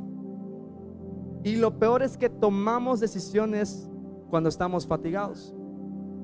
[1.44, 3.90] Y lo peor es que tomamos decisiones
[4.30, 5.54] cuando estamos fatigados.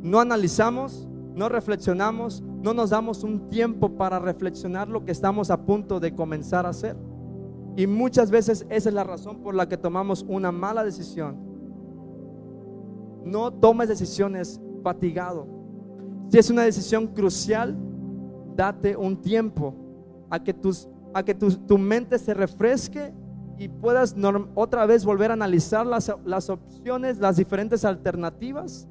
[0.01, 5.65] No analizamos, no reflexionamos, no nos damos un tiempo para reflexionar lo que estamos a
[5.65, 6.95] punto de comenzar a hacer.
[7.75, 11.37] Y muchas veces esa es la razón por la que tomamos una mala decisión.
[13.25, 15.58] No tomes decisiones fatigado.
[16.29, 17.75] Si es una decisión crucial,
[18.55, 19.73] date un tiempo
[20.29, 23.13] a que, tus, a que tu mente se refresque
[23.57, 24.15] y puedas
[24.55, 28.87] otra vez volver a analizar las, las opciones, las diferentes alternativas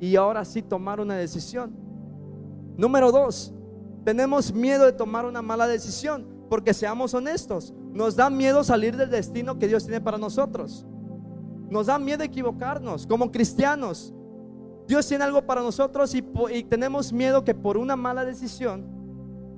[0.00, 1.72] y ahora sí tomar una decisión.
[2.76, 3.54] Número dos,
[4.04, 9.10] tenemos miedo de tomar una mala decisión porque seamos honestos, nos da miedo salir del
[9.10, 10.86] destino que Dios tiene para nosotros.
[11.68, 14.12] Nos da miedo equivocarnos como cristianos.
[14.90, 18.84] Dios tiene algo para nosotros y, tenemos miedo que por una mala decisión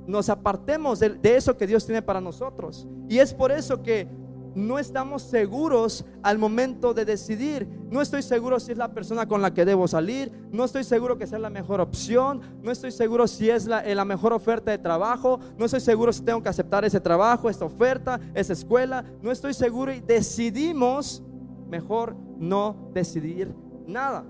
[0.07, 2.87] nos apartemos de, de, eso que Dios tiene para nosotros.
[3.09, 4.07] Y es por eso que
[4.55, 7.67] no estamos seguros al momento de decidir.
[7.91, 10.31] No estoy seguro si es la persona con la que debo salir.
[10.51, 12.43] No estoy seguro que sea la mejor opción.
[12.63, 15.41] No estoy seguro si es la, eh, la, mejor oferta de trabajo.
[15.57, 19.03] No estoy seguro si tengo que aceptar ese trabajo, esta oferta, esa escuela.
[19.23, 21.23] No estoy seguro y decidimos
[21.71, 23.55] mejor no decidir
[23.87, 24.27] nada.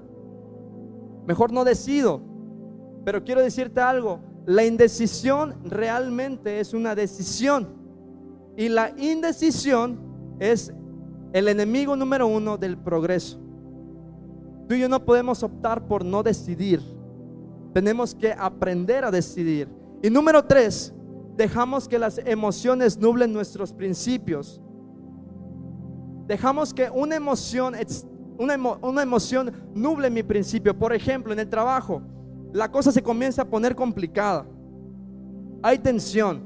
[1.27, 2.21] Mejor no decido.
[3.05, 4.21] Pero quiero decirte algo.
[4.47, 7.69] La indecisión realmente es una decisión.
[8.57, 9.99] Y la indecisión
[10.41, 10.73] es
[11.33, 13.39] el enemigo número uno del progreso.
[14.69, 16.81] Tú y yo no podemos optar por no decidir.
[17.73, 19.69] Tenemos que aprender a decidir.
[20.03, 20.93] Y número tres,
[21.37, 24.61] dejamos que las emociones nublen nuestros principios.
[26.27, 27.75] Dejamos que una emoción,
[28.39, 30.79] una, una emoción nuble mi principio.
[30.79, 32.03] Por ejemplo, en el trabajo,
[32.53, 34.47] la cosa se comienza a poner complicada.
[35.63, 36.43] Hay tensión.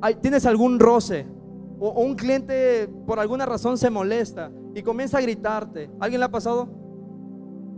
[0.00, 1.26] Hay, tienes algún roce
[1.82, 5.90] o, un cliente por alguna razón se molesta y comienza a gritarte.
[5.98, 6.68] ¿Alguien le ha pasado?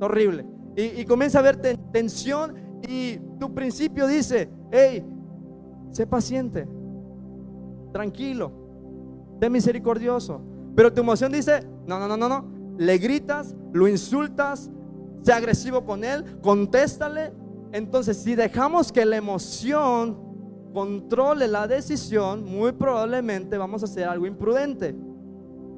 [0.00, 0.46] Horrible.
[0.76, 1.56] Y, comienza a ver
[1.92, 2.54] tensión
[2.86, 5.04] y tu principio dice, hey,
[5.90, 6.68] sé paciente,
[7.92, 8.52] tranquilo,
[9.40, 10.42] sé misericordioso.
[10.74, 12.53] Pero tu emoción dice, no, no, no, no, no.
[12.76, 14.70] Le gritas, lo insultas,
[15.22, 17.32] sé agresivo con él, contéstale.
[17.72, 20.18] Entonces, si dejamos que la emoción
[20.72, 24.94] controle la decisión, muy probablemente vamos a hacer algo imprudente.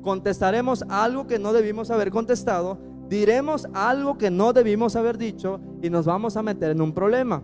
[0.02, 2.78] Contestaremos algo que no debimos haber contestado,
[3.09, 7.42] diremos algo que no debimos haber dicho y nos vamos a meter en un problema.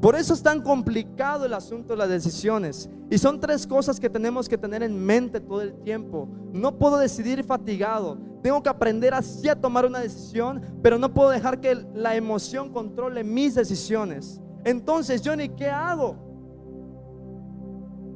[0.00, 2.90] Por eso es tan complicado el asunto de las decisiones.
[3.10, 6.28] Y son tres cosas que tenemos que tener en mente todo el tiempo.
[6.52, 8.18] No puedo decidir fatigado.
[8.42, 12.72] Tengo que aprender así a tomar una decisión, pero no puedo dejar que la emoción
[12.72, 14.40] controle mis decisiones.
[14.64, 16.16] Entonces, Johnny, ¿qué hago?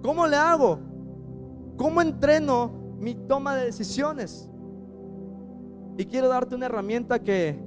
[0.03, 0.79] ¿Cómo le hago?
[1.77, 4.49] ¿Cómo entreno mi toma de decisiones?
[5.97, 7.59] Y quiero darte una herramienta que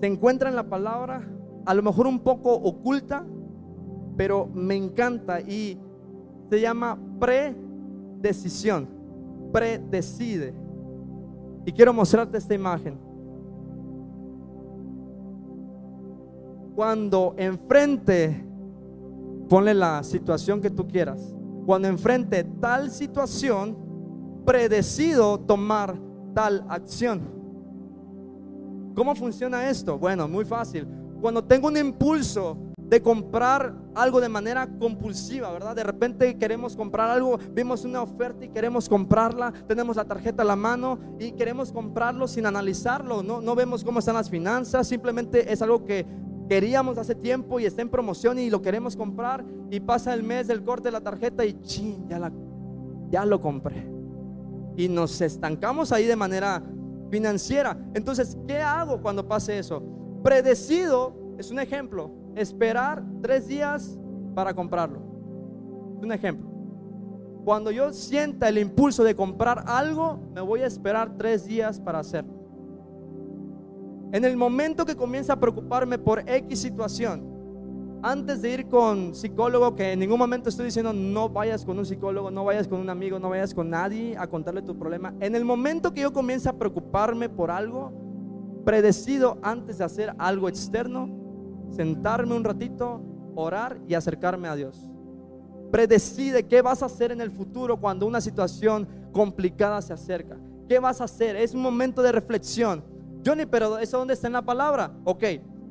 [0.00, 1.28] se encuentra en la palabra,
[1.68, 3.24] a lo mejor un poco oculta,
[4.16, 5.78] pero me encanta y
[6.48, 8.88] se llama predecisión.
[9.52, 10.54] Predecide.
[11.66, 12.98] Y quiero mostrarte esta imagen.
[16.74, 18.48] Cuando enfrente
[19.48, 21.34] Ponle la situación que tú quieras.
[21.64, 23.76] Cuando enfrente tal situación,
[24.44, 25.98] predecido tomar
[26.34, 27.22] tal acción.
[28.94, 29.98] ¿Cómo funciona esto?
[29.98, 30.86] Bueno, muy fácil.
[31.20, 32.56] Cuando tengo un impulso
[32.88, 35.76] de comprar algo de manera compulsiva, ¿verdad?
[35.76, 40.46] De repente queremos comprar algo, vimos una oferta y queremos comprarla, tenemos la tarjeta a
[40.46, 45.52] la mano y queremos comprarlo sin analizarlo, no, no vemos cómo están las finanzas, simplemente
[45.52, 46.06] es algo que
[46.48, 50.46] queríamos hace tiempo y está en promoción y lo queremos comprar y pasa el mes
[50.46, 52.32] del corte de la tarjeta y ching, ya, la,
[53.10, 53.86] ya lo compré.
[54.76, 56.62] Y nos estancamos ahí de manera
[57.10, 57.76] financiera.
[57.92, 59.82] Entonces, ¿qué hago cuando pase eso?
[60.22, 62.10] Predecido es un ejemplo.
[62.34, 63.98] Esperar tres días
[64.34, 65.00] para comprarlo.
[65.98, 66.48] Es un ejemplo.
[67.44, 72.00] Cuando yo sienta el impulso de comprar algo, me voy a esperar tres días para
[72.00, 72.34] hacerlo.
[74.12, 77.38] En el momento que comienza a preocuparme por X situación,
[78.02, 81.84] antes de ir con psicólogo, que en ningún momento estoy diciendo no vayas con un
[81.84, 85.14] psicólogo, no vayas con un amigo, no vayas con nadie a contarle tu problema.
[85.20, 87.92] En el momento que yo comienza a preocuparme por algo,
[88.68, 91.08] predecido antes de hacer algo externo,
[91.70, 93.00] sentarme un ratito,
[93.34, 94.90] orar y acercarme a Dios.
[95.72, 100.36] Predecide qué vas a hacer en el futuro cuando una situación complicada se acerca.
[100.68, 101.34] ¿Qué vas a hacer?
[101.36, 102.84] Es un momento de reflexión.
[103.24, 104.92] Johnny, pero ¿eso dónde está en la palabra?
[105.04, 105.24] Ok,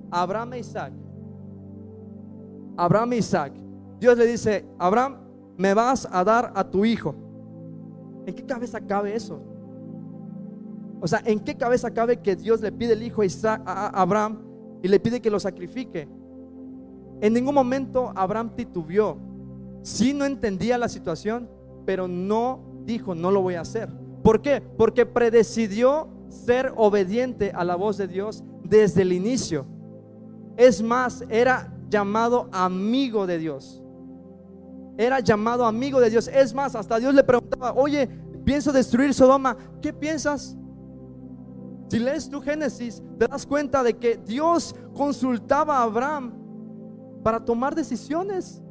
[0.09, 0.93] Abraham e Isaac.
[2.77, 3.53] Abraham e Isaac.
[3.99, 5.17] Dios le dice, Abraham,
[5.55, 7.13] me vas a dar a tu hijo.
[8.25, 9.39] ¿En qué cabeza cabe eso?
[10.99, 14.39] O sea, ¿en qué cabeza cabe que Dios le pide el hijo a, a Abraham
[14.81, 16.07] y le pide que lo sacrifique?
[17.21, 19.17] En ningún momento Abraham titubeó.
[19.81, 21.49] Sí no entendía la situación,
[21.85, 23.89] pero no dijo, no lo voy a hacer.
[24.23, 24.61] ¿Por qué?
[24.61, 29.65] Porque predecidió ser obediente a la voz de Dios desde el inicio.
[30.57, 33.83] Es más, era llamado amigo de Dios.
[34.97, 36.27] Era llamado amigo de Dios.
[36.27, 38.09] Es más, hasta Dios le preguntaba, oye,
[38.43, 39.55] pienso destruir Sodoma.
[39.81, 40.57] ¿Qué piensas?
[41.89, 46.33] Si lees tu Génesis, te das cuenta de que Dios consultaba a Abraham
[47.23, 48.61] para tomar decisiones.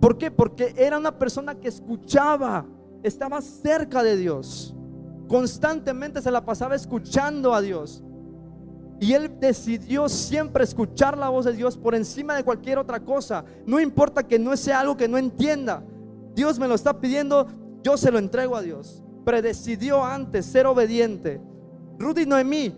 [0.00, 0.30] ¿Por qué?
[0.30, 2.64] Porque era una persona que escuchaba,
[3.02, 4.74] estaba cerca de Dios.
[5.26, 8.04] Constantemente se la pasaba escuchando a Dios.
[9.00, 13.44] Y él decidió siempre escuchar la voz de Dios por encima de cualquier otra cosa.
[13.66, 15.82] No importa que no sea algo que no entienda.
[16.34, 17.46] Dios me lo está pidiendo,
[17.82, 19.02] yo se lo entrego a Dios.
[19.24, 21.40] Predecidió antes ser obediente.
[21.98, 22.74] Rudy Noemí,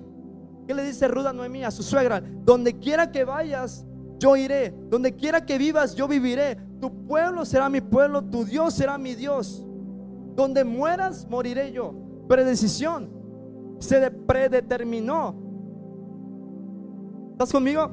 [0.66, 2.22] ¿qué le dice Ruda Noemí a su suegra?
[2.44, 3.84] Donde quiera que vayas,
[4.18, 4.74] yo iré.
[4.88, 6.56] Donde quiera que vivas, yo viviré.
[6.80, 9.64] Tu pueblo será mi pueblo, tu Dios será mi Dios.
[10.34, 11.94] Donde mueras, moriré yo.
[12.28, 13.10] Predecisión.
[13.78, 15.34] Se predeterminó.
[17.32, 17.90] ¿Estás conmigo?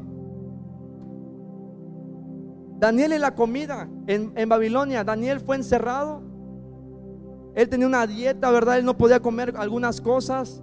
[2.77, 6.21] Daniel en la comida en, en, Babilonia, Daniel fue encerrado.
[7.55, 8.77] Él tenía una dieta, ¿verdad?
[8.77, 10.61] Él no podía comer algunas cosas.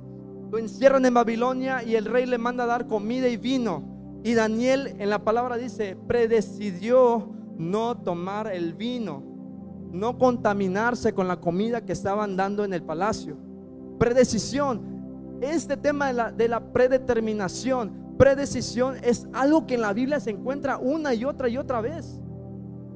[0.52, 4.20] Lo encierran en Babilonia y el rey le manda dar comida y vino.
[4.22, 9.22] Y Daniel en la palabra dice, predecidió no tomar el vino,
[9.92, 13.38] no contaminarse con la comida que estaban dando en el palacio.
[13.98, 15.38] Predecisión.
[15.40, 20.32] Este tema de la, de la predeterminación, predecisión, es algo que en la Biblia se
[20.32, 22.20] encuentra una y otra y otra vez.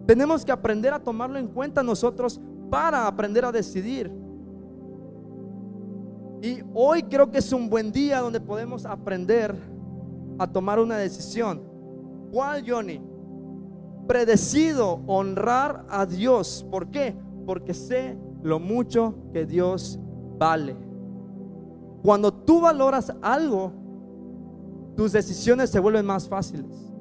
[0.06, 2.38] Tenemos que aprender a tomarlo en cuenta nosotros
[2.70, 4.25] para aprender a decidir.
[6.42, 9.54] Y hoy creo que es un buen día donde podemos aprender
[10.38, 11.62] a tomar una decisión.
[12.30, 13.00] ¿Cuál, Johnny?
[14.06, 16.66] Predecido honrar a Dios.
[16.70, 17.16] ¿Por qué?
[17.46, 19.98] Porque sé lo mucho que Dios
[20.38, 20.76] vale.
[22.02, 23.72] Cuando tú valoras algo,
[24.96, 26.92] tus decisiones se vuelven más fáciles.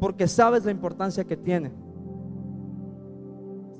[0.00, 1.72] Porque sabes la importancia que tiene.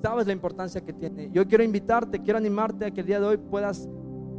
[0.03, 1.31] Sabes la importancia que tiene.
[1.33, 3.89] Yo quiero invitarte, quiero animarte a que el día de hoy puedas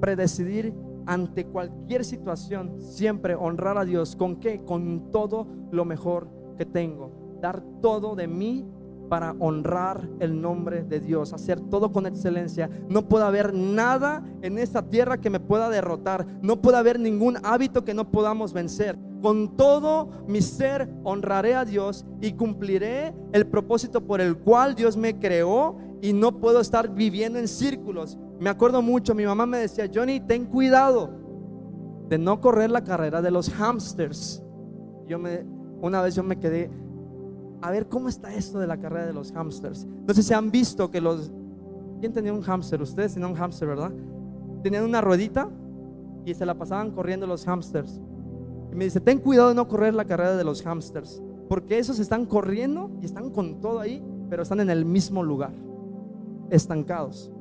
[0.02, 0.74] predecidir
[1.06, 4.18] ante cualquier situación, siempre honrar a Dios.
[4.18, 4.62] ¿Con qué?
[4.66, 7.38] Con todo lo mejor que tengo.
[7.42, 8.66] Dar todo de mí
[9.08, 12.70] para honrar el nombre de Dios, hacer todo con excelencia.
[12.90, 16.28] No puede haber nada en esta tierra que me pueda derrotar.
[16.42, 18.98] No puede haber ningún hábito que no podamos vencer.
[19.24, 24.98] Con todo mi ser honraré a Dios y cumpliré el propósito por el cual Dios
[24.98, 28.18] me creó y no puedo estar viviendo en círculos.
[28.42, 31.10] Me acuerdo mucho, mi mamá me decía, Johnny, ten cuidado
[32.10, 34.44] de no correr la carrera de los hamsters.
[35.08, 35.46] Yo me,
[35.80, 36.70] una vez yo me quedé,
[37.62, 39.88] a ver cómo está esto de la carrera de los hamsters.
[40.14, 41.32] Sé si han visto que los,
[42.02, 42.82] ¿quién tenía un hamster?
[42.82, 43.94] Ustedes tenían un hamster, ¿verdad?
[44.64, 45.50] Tenían una ruedita
[46.26, 48.02] y se la pasaban corriendo los hamsters.
[48.74, 52.00] Y me dice, ten cuidado de no correr la carrera de los hamsters, porque esos
[52.00, 55.54] están corriendo y están con todo ahí, pero están en el mismo lugar,
[56.50, 57.32] estancados.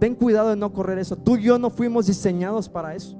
[0.00, 1.14] Ten cuidado de no correr eso.
[1.14, 3.16] Tú y yo no fuimos diseñados para eso.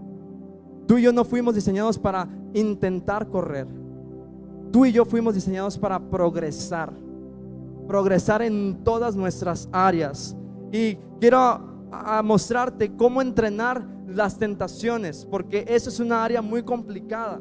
[0.88, 3.68] Tú y yo no fuimos diseñados para intentar correr.
[4.72, 6.93] Tú y yo fuimos diseñados para progresar.
[7.86, 10.36] Progresar en todas nuestras áreas.
[10.72, 11.70] Y quiero
[12.22, 17.41] mostrarte cómo entrenar las tentaciones, porque eso es una área muy complicada.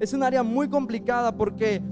[0.00, 1.82] Es un área muy complicada porque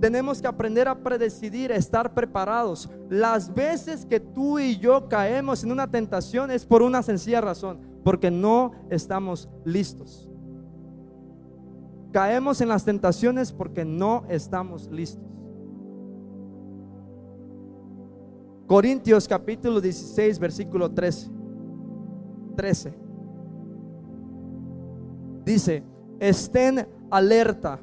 [0.00, 2.90] tenemos que aprender a predecidir, a estar preparados.
[3.08, 7.78] Las veces que tú y yo caemos en una tentación es por una sencilla razón,
[8.02, 10.28] porque no estamos listos.
[12.12, 15.24] Caemos en las tentaciones porque no estamos listos.
[18.72, 21.30] Corintios capítulo 16, versículo 13.
[22.56, 22.94] 13.
[25.44, 25.84] Dice,
[26.18, 27.78] estén alerta,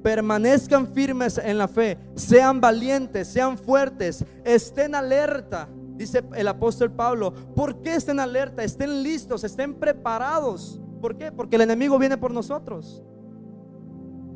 [0.00, 7.34] permanezcan firmes en la fe, sean valientes, sean fuertes, estén alerta, dice el apóstol Pablo.
[7.56, 8.62] ¿Por qué estén alerta?
[8.62, 10.80] Estén listos, estén preparados.
[11.00, 11.32] ¿Por qué?
[11.32, 13.02] Porque el enemigo viene por nosotros.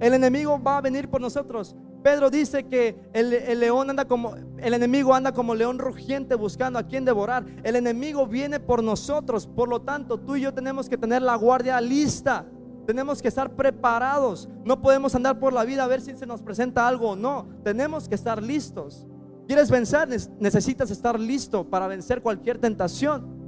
[0.01, 1.77] El enemigo va a venir por nosotros.
[2.03, 6.83] Pedro dice que el, león anda como, el enemigo anda como león rugiente buscando a
[6.83, 7.45] quien devorar.
[7.63, 9.47] El enemigo viene por nosotros.
[9.47, 12.45] Por lo tanto, tú y yo tenemos que tener la guardia lista.
[12.87, 14.49] Tenemos que estar preparados.
[14.65, 17.47] No podemos andar por la vida a ver si se nos presenta algo o no.
[17.63, 19.07] Tenemos que estar listos.
[19.47, 20.09] ¿Quieres vencer?
[20.41, 23.41] Necesitas estar listo para vencer cualquier tentación.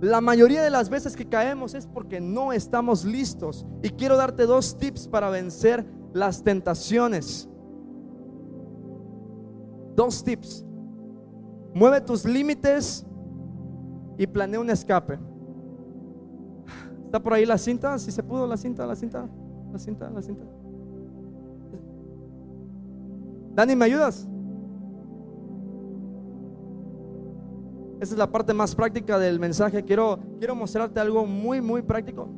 [0.00, 3.64] La mayoría de las veces que caemos es porque no estamos listos.
[3.82, 7.48] Y quiero darte dos tips para vencer las tentaciones.
[9.94, 10.64] Dos tips.
[11.74, 13.06] Mueve tus límites
[14.18, 15.18] y planea un escape.
[17.06, 17.98] ¿Está por ahí la cinta?
[17.98, 19.28] Si se pudo la cinta, la cinta,
[19.70, 20.44] la cinta, la cinta.
[23.54, 24.26] Dani, ¿me ayudas?
[28.00, 29.84] Esa es la parte más práctica del mensaje.
[29.84, 32.28] Quiero, quiero mostrarte algo muy, muy práctico.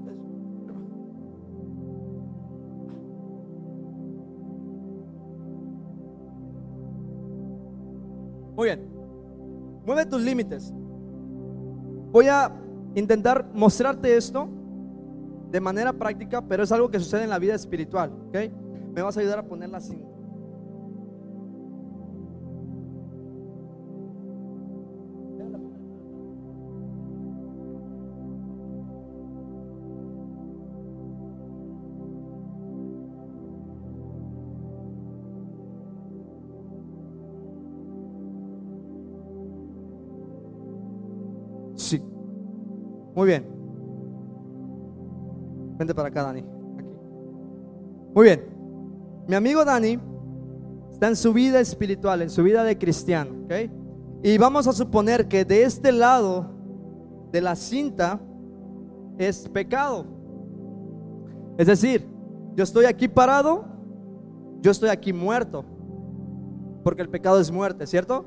[8.65, 8.89] Muy bien.
[9.85, 10.73] Mueve tus límites.
[12.13, 12.51] Voy a
[12.95, 14.49] intentar mostrarte esto
[15.51, 18.11] de manera práctica, pero es algo que sucede en la vida espiritual.
[18.29, 18.37] ¿ok?
[18.95, 20.03] Me vas a ayudar a ponerla así.
[43.15, 43.47] Muy bien.
[45.79, 46.45] Vente para acá, Dani.
[48.15, 48.45] Muy bien.
[49.27, 49.99] Mi amigo Dani
[50.91, 53.31] está en su vida espiritual, en su vida de cristiano.
[53.45, 53.53] ¿ok?
[54.23, 56.47] Y vamos a suponer que de este lado
[57.33, 58.21] de la cinta
[59.19, 60.07] es pecado.
[61.59, 62.07] Es decir,
[62.55, 63.65] yo estoy aquí parado,
[64.61, 65.65] yo estoy aquí muerto.
[66.83, 68.25] Porque el pecado es muerte, ¿cierto?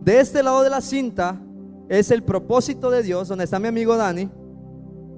[0.00, 1.40] De este lado de la cinta
[1.88, 4.28] es el propósito de Dios, donde está mi amigo Dani,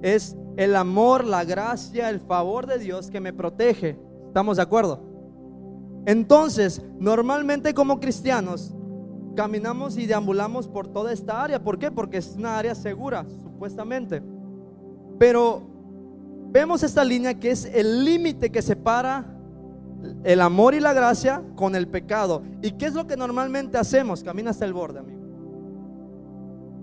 [0.02, 3.98] es el amor, la gracia, el favor de Dios que me protege.
[4.26, 5.00] ¿Estamos de acuerdo?
[6.06, 8.72] Entonces, normalmente como cristianos,
[9.36, 11.62] caminamos y deambulamos por toda esta área.
[11.62, 11.90] ¿Por qué?
[11.90, 14.22] Porque es una área segura, supuestamente.
[15.18, 15.62] Pero
[16.50, 19.36] vemos esta línea que es el límite que separa
[20.24, 22.42] el amor y la gracia con el pecado.
[22.62, 24.22] ¿Y qué es lo que normalmente hacemos?
[24.22, 25.19] Camina hasta el borde, amigo.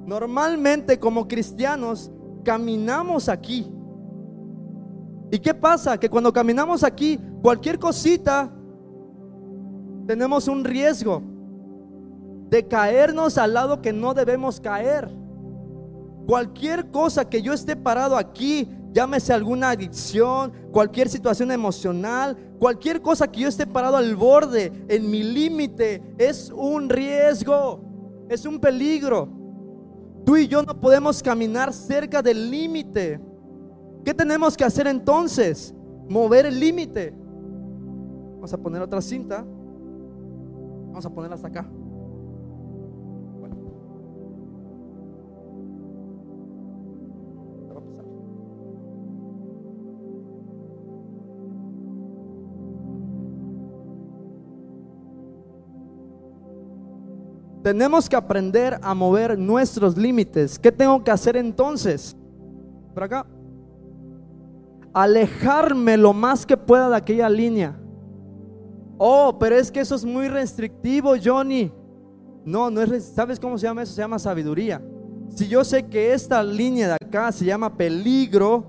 [0.07, 2.09] Normalmente como cristianos
[2.45, 3.69] caminamos aquí.
[5.29, 5.99] ¿Y qué pasa?
[5.99, 8.49] Que cuando caminamos aquí, cualquier cosita,
[10.07, 11.21] tenemos un riesgo
[12.49, 15.09] de caernos al lado que no debemos caer.
[16.25, 23.29] Cualquier cosa que yo esté parado aquí, llámese alguna adicción, cualquier situación emocional, cualquier cosa
[23.29, 27.81] que yo esté parado al borde, en mi límite, es un riesgo,
[28.29, 29.36] es un peligro.
[30.27, 33.17] Tú y yo no podemos caminar cerca del límite.
[34.03, 35.73] ¿Qué tenemos que hacer entonces?
[36.09, 37.15] Mover el límite.
[38.33, 39.45] Vamos a poner otra cinta.
[40.87, 41.69] Vamos a ponerla hasta acá.
[57.67, 60.57] Tenemos que aprender a mover nuestros límites.
[60.57, 62.15] ¿Qué tengo que hacer entonces?
[62.93, 63.27] Por acá.
[64.93, 67.77] Alejarme lo más que pueda de aquella línea.
[68.97, 71.69] Oh, pero es que eso es muy restrictivo, Johnny.
[72.45, 73.03] No, no es.
[73.03, 73.91] ¿Sabes cómo se llama eso?
[73.91, 74.81] Se llama sabiduría.
[75.35, 78.63] Si yo sé que esta línea de acá se llama peligro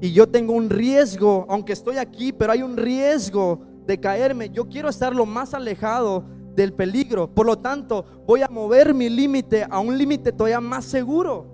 [0.00, 4.68] y yo tengo un riesgo, aunque estoy aquí, pero hay un riesgo de caerme, yo
[4.68, 7.28] quiero estar lo más alejado del peligro.
[7.28, 11.46] Por lo tanto, voy a mover mi límite a un límite todavía más seguro.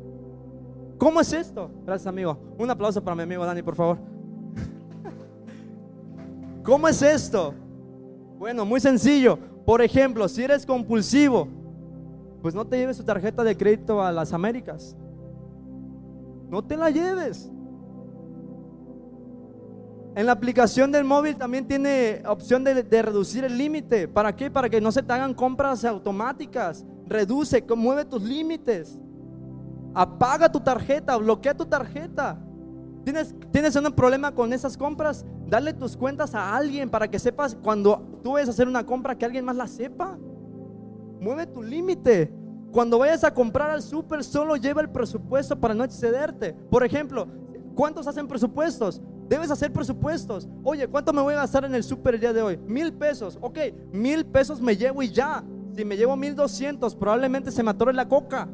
[0.98, 1.70] ¿Cómo es esto?
[1.84, 2.36] Gracias, amigo.
[2.58, 3.98] Un aplauso para mi amigo Dani, por favor.
[6.64, 7.54] ¿Cómo es esto?
[8.38, 9.38] Bueno, muy sencillo.
[9.64, 11.48] Por ejemplo, si eres compulsivo,
[12.42, 14.96] pues no te lleves tu tarjeta de crédito a las Américas.
[16.48, 17.50] No te la lleves.
[20.18, 24.08] En la aplicación del móvil también tiene opción de, reducir el límite.
[24.08, 24.50] ¿Para qué?
[24.50, 26.84] Para que no se te hagan compras automáticas.
[27.06, 28.98] Reduce, mueve tus límites.
[29.94, 32.36] Apaga tu tarjeta, bloquea tu tarjeta.
[33.04, 35.24] ¿Tienes, ¿Tienes un problema con esas compras?
[35.46, 39.16] Dale tus cuentas a alguien para que sepas cuando tú vayas a hacer una compra
[39.16, 40.18] que alguien más la sepa.
[41.20, 42.34] Mueve tu límite.
[42.72, 46.54] Cuando vayas a comprar al súper, solo lleva el presupuesto para no excederte.
[46.54, 47.28] Por ejemplo,
[47.76, 49.00] ¿cuántos hacen presupuestos?
[49.28, 50.48] Debes hacer presupuestos.
[50.64, 52.56] Oye, ¿cuánto me voy a gastar en el súper el día de hoy?
[52.66, 53.38] Mil pesos.
[53.40, 53.58] Ok,
[53.92, 55.44] mil pesos me llevo y ya.
[55.76, 58.48] Si me llevo mil doscientos, probablemente se me atore la coca.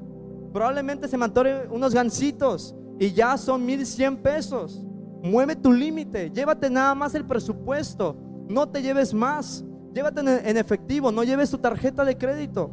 [0.52, 2.74] Probablemente se me atore unos gancitos.
[2.98, 4.84] Y ya son mil cien pesos.
[5.22, 6.30] Mueve tu límite.
[6.30, 8.16] Llévate nada más el presupuesto.
[8.48, 9.64] No te lleves más.
[9.94, 11.12] Llévate en efectivo.
[11.12, 12.70] No lleves tu tarjeta de crédito.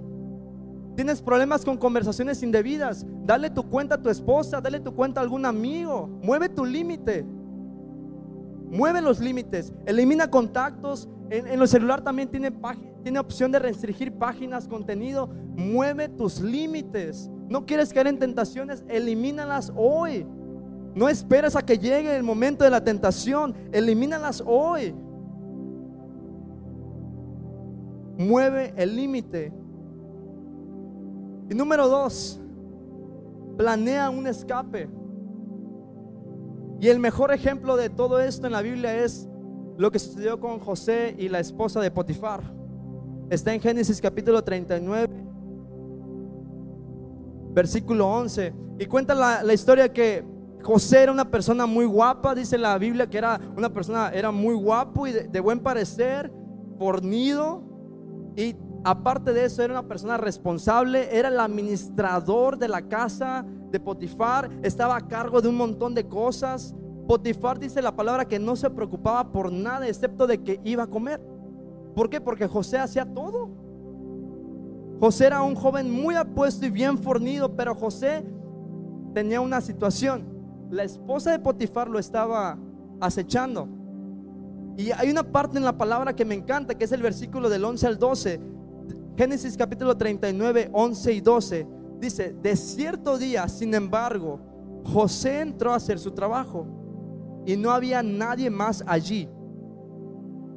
[0.96, 3.06] Tienes problemas con conversaciones indebidas.
[3.24, 6.08] Dale tu cuenta a tu esposa, dale tu cuenta a algún amigo.
[6.22, 7.26] Mueve tu límite.
[8.72, 9.72] Mueve los límites.
[9.86, 11.08] Elimina contactos.
[11.30, 12.52] En, el celular también tiene,
[13.04, 15.30] tiene opción de restringir páginas, contenido.
[15.56, 17.30] Mueve tus límites.
[17.50, 20.26] No quieres caer en tentaciones, elimínalas hoy.
[20.96, 23.54] No esperes a que llegue el momento de la tentación.
[23.72, 24.96] Elimínalas hoy.
[28.18, 29.54] Mueve el límite
[31.52, 32.40] y número dos,
[33.58, 34.88] planea un escape.
[36.82, 39.30] Y el mejor ejemplo de todo esto en la Biblia es
[39.78, 42.42] lo que sucedió con José y la esposa de Potifar.
[43.30, 45.08] Está en Génesis capítulo 39,
[47.52, 48.56] versículo 11.
[48.80, 50.26] Y cuenta la, historia que
[50.64, 54.56] José era una persona muy guapa, dice la Biblia que era una persona, era muy
[54.56, 56.34] guapo y de, de buen parecer,
[56.80, 57.62] fornido
[58.36, 63.80] y Aparte de eso, era una persona responsable, era el administrador de la casa de
[63.80, 66.76] Potifar, estaba a cargo de un montón de cosas.
[67.08, 70.88] Potifar dice la palabra que no se preocupaba por nada excepto de que iba a
[70.88, 71.22] comer.
[71.96, 72.20] ¿Por qué?
[72.20, 73.50] Porque José hacía todo.
[75.00, 78.24] José era un joven muy apuesto y bien fornido, pero José
[79.14, 80.26] tenía una situación.
[80.72, 82.58] La esposa de Potifar lo estaba
[83.00, 83.68] acechando.
[84.78, 87.66] Y hay una parte en la palabra que me encanta, que es el versículo del
[87.66, 88.42] 11 al 12,
[89.22, 91.68] Génesis capítulo 39, 11 y 12
[92.00, 94.40] dice, de cierto día, sin embargo,
[94.84, 96.66] José entró a hacer su trabajo
[97.46, 99.30] y no había nadie más allí.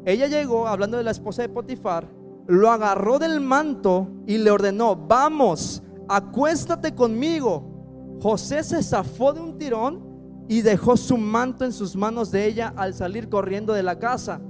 [0.07, 2.09] Ella llegó, hablando de la esposa de Potifar,
[2.47, 8.17] lo agarró del manto y le ordenó, vamos, acuéstate conmigo.
[8.23, 12.73] José se zafó de un tirón y dejó su manto en sus manos de ella
[12.75, 14.41] al salir corriendo de la casa.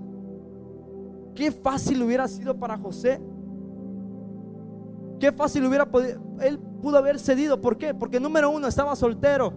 [1.35, 3.21] Qué fácil hubiera sido para José
[5.25, 7.59] Qué fácil hubiera podido, él pudo haber cedido.
[7.59, 7.95] ¿Por qué?
[7.95, 9.55] Porque número uno, estaba soltero.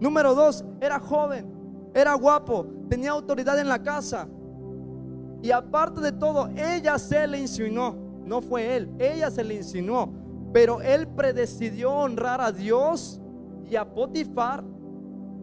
[0.00, 1.46] Número dos, era joven,
[1.94, 4.26] era guapo, tenía autoridad en la casa.
[5.40, 7.94] Y aparte de todo, ella se le insinuó.
[8.24, 10.12] No fue él, ella se le insinuó.
[10.52, 13.20] Pero él predecidió honrar a Dios
[13.70, 14.64] y a Potifar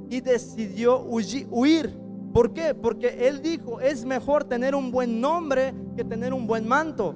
[0.09, 1.97] y decidió huir.
[2.33, 2.75] ¿Por qué?
[2.75, 7.15] Porque él dijo, es mejor tener un buen nombre que tener un buen manto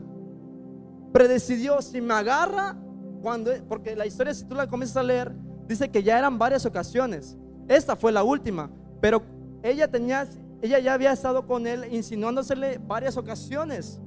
[1.11, 2.77] predecidió, si me agarra,
[3.21, 5.33] cuando, porque la historia si tú la comienzas a leer,
[5.67, 7.37] dice que ya eran varias ocasiones.
[7.67, 9.21] Esta fue la última, pero
[9.61, 10.27] ella tenía,
[10.61, 13.99] ella ya había estado con él insinuándosele varias ocasiones.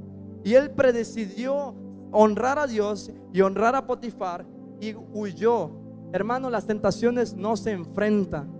[0.45, 1.75] Y él predecidió
[2.11, 4.45] honrar a Dios y honrar a Potifar
[4.81, 5.71] y huyó.
[6.13, 8.51] Hermano, las tentaciones no se enfrentan.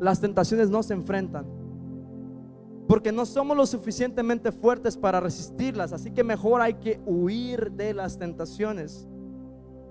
[0.00, 1.59] Las tentaciones no se enfrentan
[2.90, 7.94] porque no somos lo suficientemente fuertes para resistirlas, así que mejor hay que huir de
[7.94, 9.06] las tentaciones.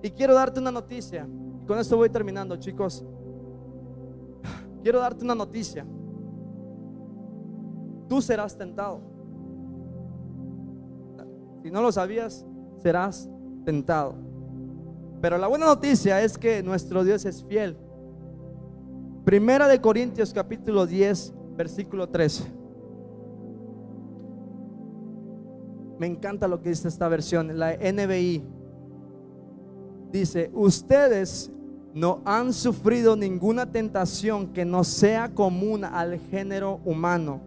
[0.03, 1.25] Y quiero darte una noticia,
[1.63, 3.05] y con esto voy terminando, chicos.
[4.83, 5.85] Quiero darte una noticia.
[8.09, 8.99] Tú serás tentado.
[11.63, 12.45] Si no lo sabías,
[12.83, 13.29] serás
[13.63, 14.15] tentado.
[15.21, 17.77] Pero la buena noticia es que nuestro Dios es fiel.
[19.23, 22.58] Primera de Corintios capítulo 10, versículo 13.
[25.99, 28.41] Me encanta lo que dice esta versión, la NBI.
[30.11, 31.51] Dice, ustedes
[31.93, 37.41] no han sufrido ninguna tentación que no sea común al género humano,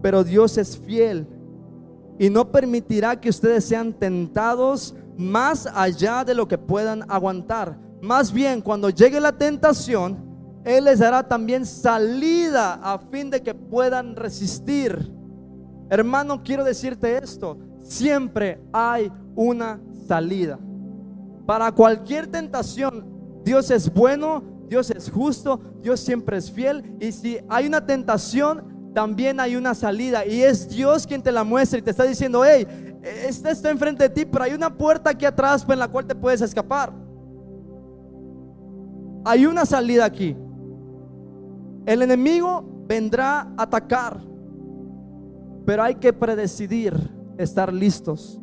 [0.00, 1.26] pero Dios es fiel
[2.18, 7.78] y no permitirá que ustedes sean tentados más allá de lo que puedan aguantar.
[8.00, 10.16] Más bien, cuando llegue la tentación,
[10.64, 15.12] Él les dará también salida a fin de que puedan resistir.
[15.94, 20.58] Hermano, quiero decirte esto, siempre hay una salida.
[21.46, 23.06] Para cualquier tentación,
[23.44, 26.96] Dios es bueno, Dios es justo, Dios siempre es fiel.
[26.98, 30.26] Y si hay una tentación, también hay una salida.
[30.26, 32.66] Y es Dios quien te la muestra y te está diciendo, hey,
[33.28, 36.16] esta está enfrente de ti, pero hay una puerta aquí atrás en la cual te
[36.16, 36.92] puedes escapar.
[39.24, 40.36] Hay una salida aquí.
[41.86, 44.20] El enemigo vendrá a atacar,
[45.64, 46.94] pero hay que predecidir
[47.38, 48.40] estar listos.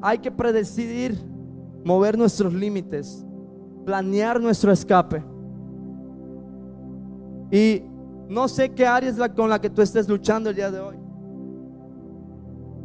[0.00, 1.16] Hay que predecidir
[1.84, 3.24] mover nuestros límites,
[3.84, 5.22] planear nuestro escape.
[7.50, 7.82] Y
[8.28, 10.80] no sé qué área es la con la que tú estés luchando el día de
[10.80, 10.96] hoy.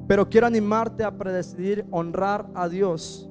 [0.08, 3.30] Pero quiero animarte a predecidir honrar a Dios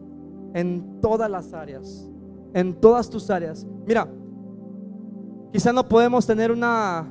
[0.55, 2.11] en todas las áreas,
[2.55, 3.66] en todas tus áreas.
[3.87, 4.09] Mira,
[5.53, 7.07] quizá no podemos tener una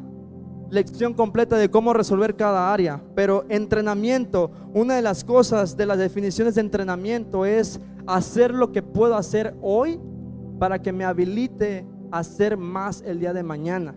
[0.69, 5.97] lección completa de cómo resolver cada área, pero entrenamiento, una de las cosas de las
[5.97, 9.99] definiciones de entrenamiento es hacer lo que puedo hacer hoy
[10.59, 13.95] para que me habilite a hacer más el día de mañana.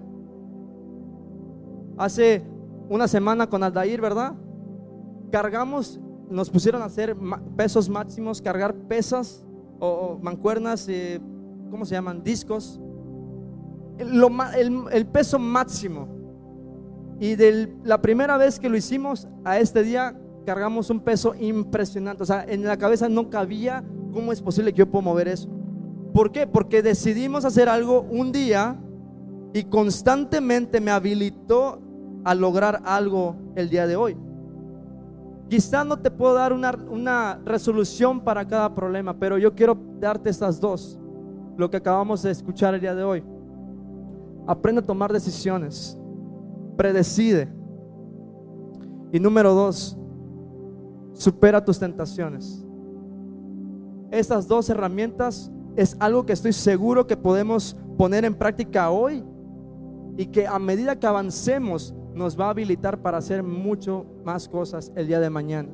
[1.96, 2.44] Hace
[2.88, 4.34] una semana con Aldair, ¿verdad?
[5.30, 6.00] Cargamos,
[6.30, 7.16] nos pusieron a hacer
[7.56, 9.44] pesos máximos, cargar pesas
[9.80, 11.20] o, mancuernas, eh,
[11.70, 12.22] ¿cómo se llaman?
[12.22, 12.80] Discos.
[13.98, 16.17] el peso máximo
[17.20, 20.16] y de la primera vez que lo hicimos a este día
[20.46, 22.22] cargamos un peso impresionante.
[22.22, 25.48] O sea, en la cabeza no cabía cómo es posible que yo pueda mover eso.
[26.14, 26.46] ¿Por qué?
[26.46, 28.80] Porque decidimos hacer algo un día
[29.52, 31.80] y constantemente me habilitó
[32.24, 34.16] a lograr algo el día de hoy.
[35.50, 40.30] Quizá no te puedo dar una, una resolución para cada problema, pero yo quiero darte
[40.30, 40.98] estas dos,
[41.56, 43.24] lo que acabamos de escuchar el día de hoy.
[44.46, 45.98] Aprende a tomar decisiones
[46.78, 47.48] predecide.
[49.12, 49.98] Y número dos,
[51.12, 52.64] supera tus tentaciones.
[54.10, 59.24] Estas dos herramientas es algo que estoy seguro que podemos poner en práctica hoy
[60.16, 64.92] y que a medida que avancemos nos va a habilitar para hacer mucho más cosas
[64.94, 65.70] el día de mañana.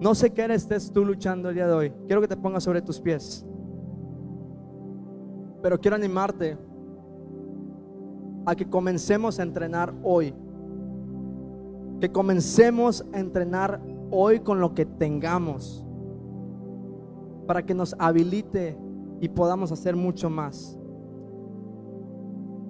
[0.00, 1.92] No sé qué estés tú luchando el día de hoy.
[2.06, 3.46] Quiero que te pongas sobre tus pies.
[5.62, 6.56] Pero quiero animarte
[8.46, 10.34] a que comencemos a entrenar hoy.
[12.00, 13.80] Que comencemos a entrenar
[14.10, 15.84] hoy con lo que tengamos.
[17.46, 18.78] Para que nos habilite
[19.20, 20.78] y podamos hacer mucho más.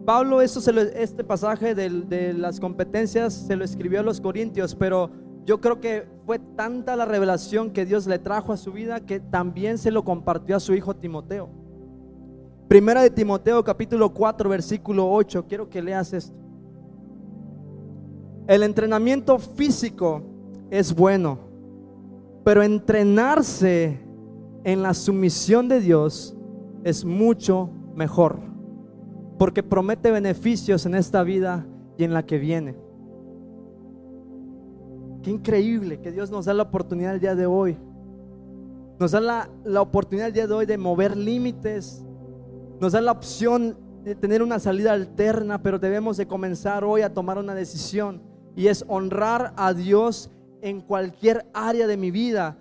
[0.04, 4.74] Pablo, eso se este pasaje de, de las competencias se lo escribió a los corintios,
[4.74, 5.10] pero
[5.44, 9.20] yo creo que fue tanta la revelación que Dios le trajo a su vida que
[9.20, 11.48] también se lo compartió a su hijo Timoteo.
[12.70, 15.44] Primera de Timoteo capítulo 4 versículo 8.
[15.48, 16.36] Quiero que leas esto.
[18.46, 20.22] El entrenamiento físico
[20.70, 21.40] es bueno,
[22.44, 23.98] pero entrenarse
[24.62, 26.36] en la sumisión de Dios
[26.84, 28.38] es mucho mejor,
[29.36, 31.66] porque promete beneficios en esta vida
[31.98, 32.76] y en la que viene.
[35.24, 37.76] Qué increíble que Dios nos da la oportunidad el día de hoy.
[39.00, 42.06] Nos da la, la oportunidad el día de hoy de mover límites,
[42.80, 47.12] nos da la opción de tener una salida alterna, pero debemos de comenzar hoy a
[47.12, 48.22] tomar una decisión
[48.56, 50.30] y es honrar a Dios
[50.62, 52.56] en cualquier área de mi vida.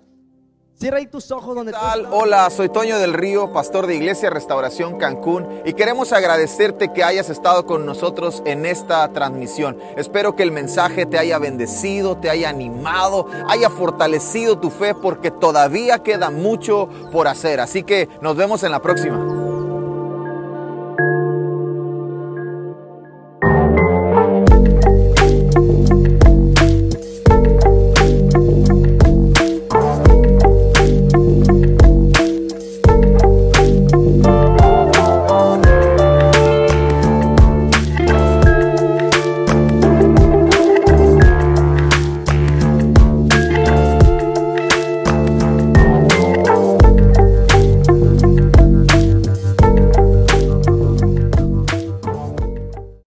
[0.74, 2.06] Cierra ahí tus ojos donde tal?
[2.10, 7.28] Hola, soy Toño del Río, pastor de Iglesia Restauración Cancún y queremos agradecerte que hayas
[7.28, 9.78] estado con nosotros en esta transmisión.
[9.96, 15.30] Espero que el mensaje te haya bendecido, te haya animado, haya fortalecido tu fe porque
[15.30, 17.60] todavía queda mucho por hacer.
[17.60, 19.39] Así que nos vemos en la próxima.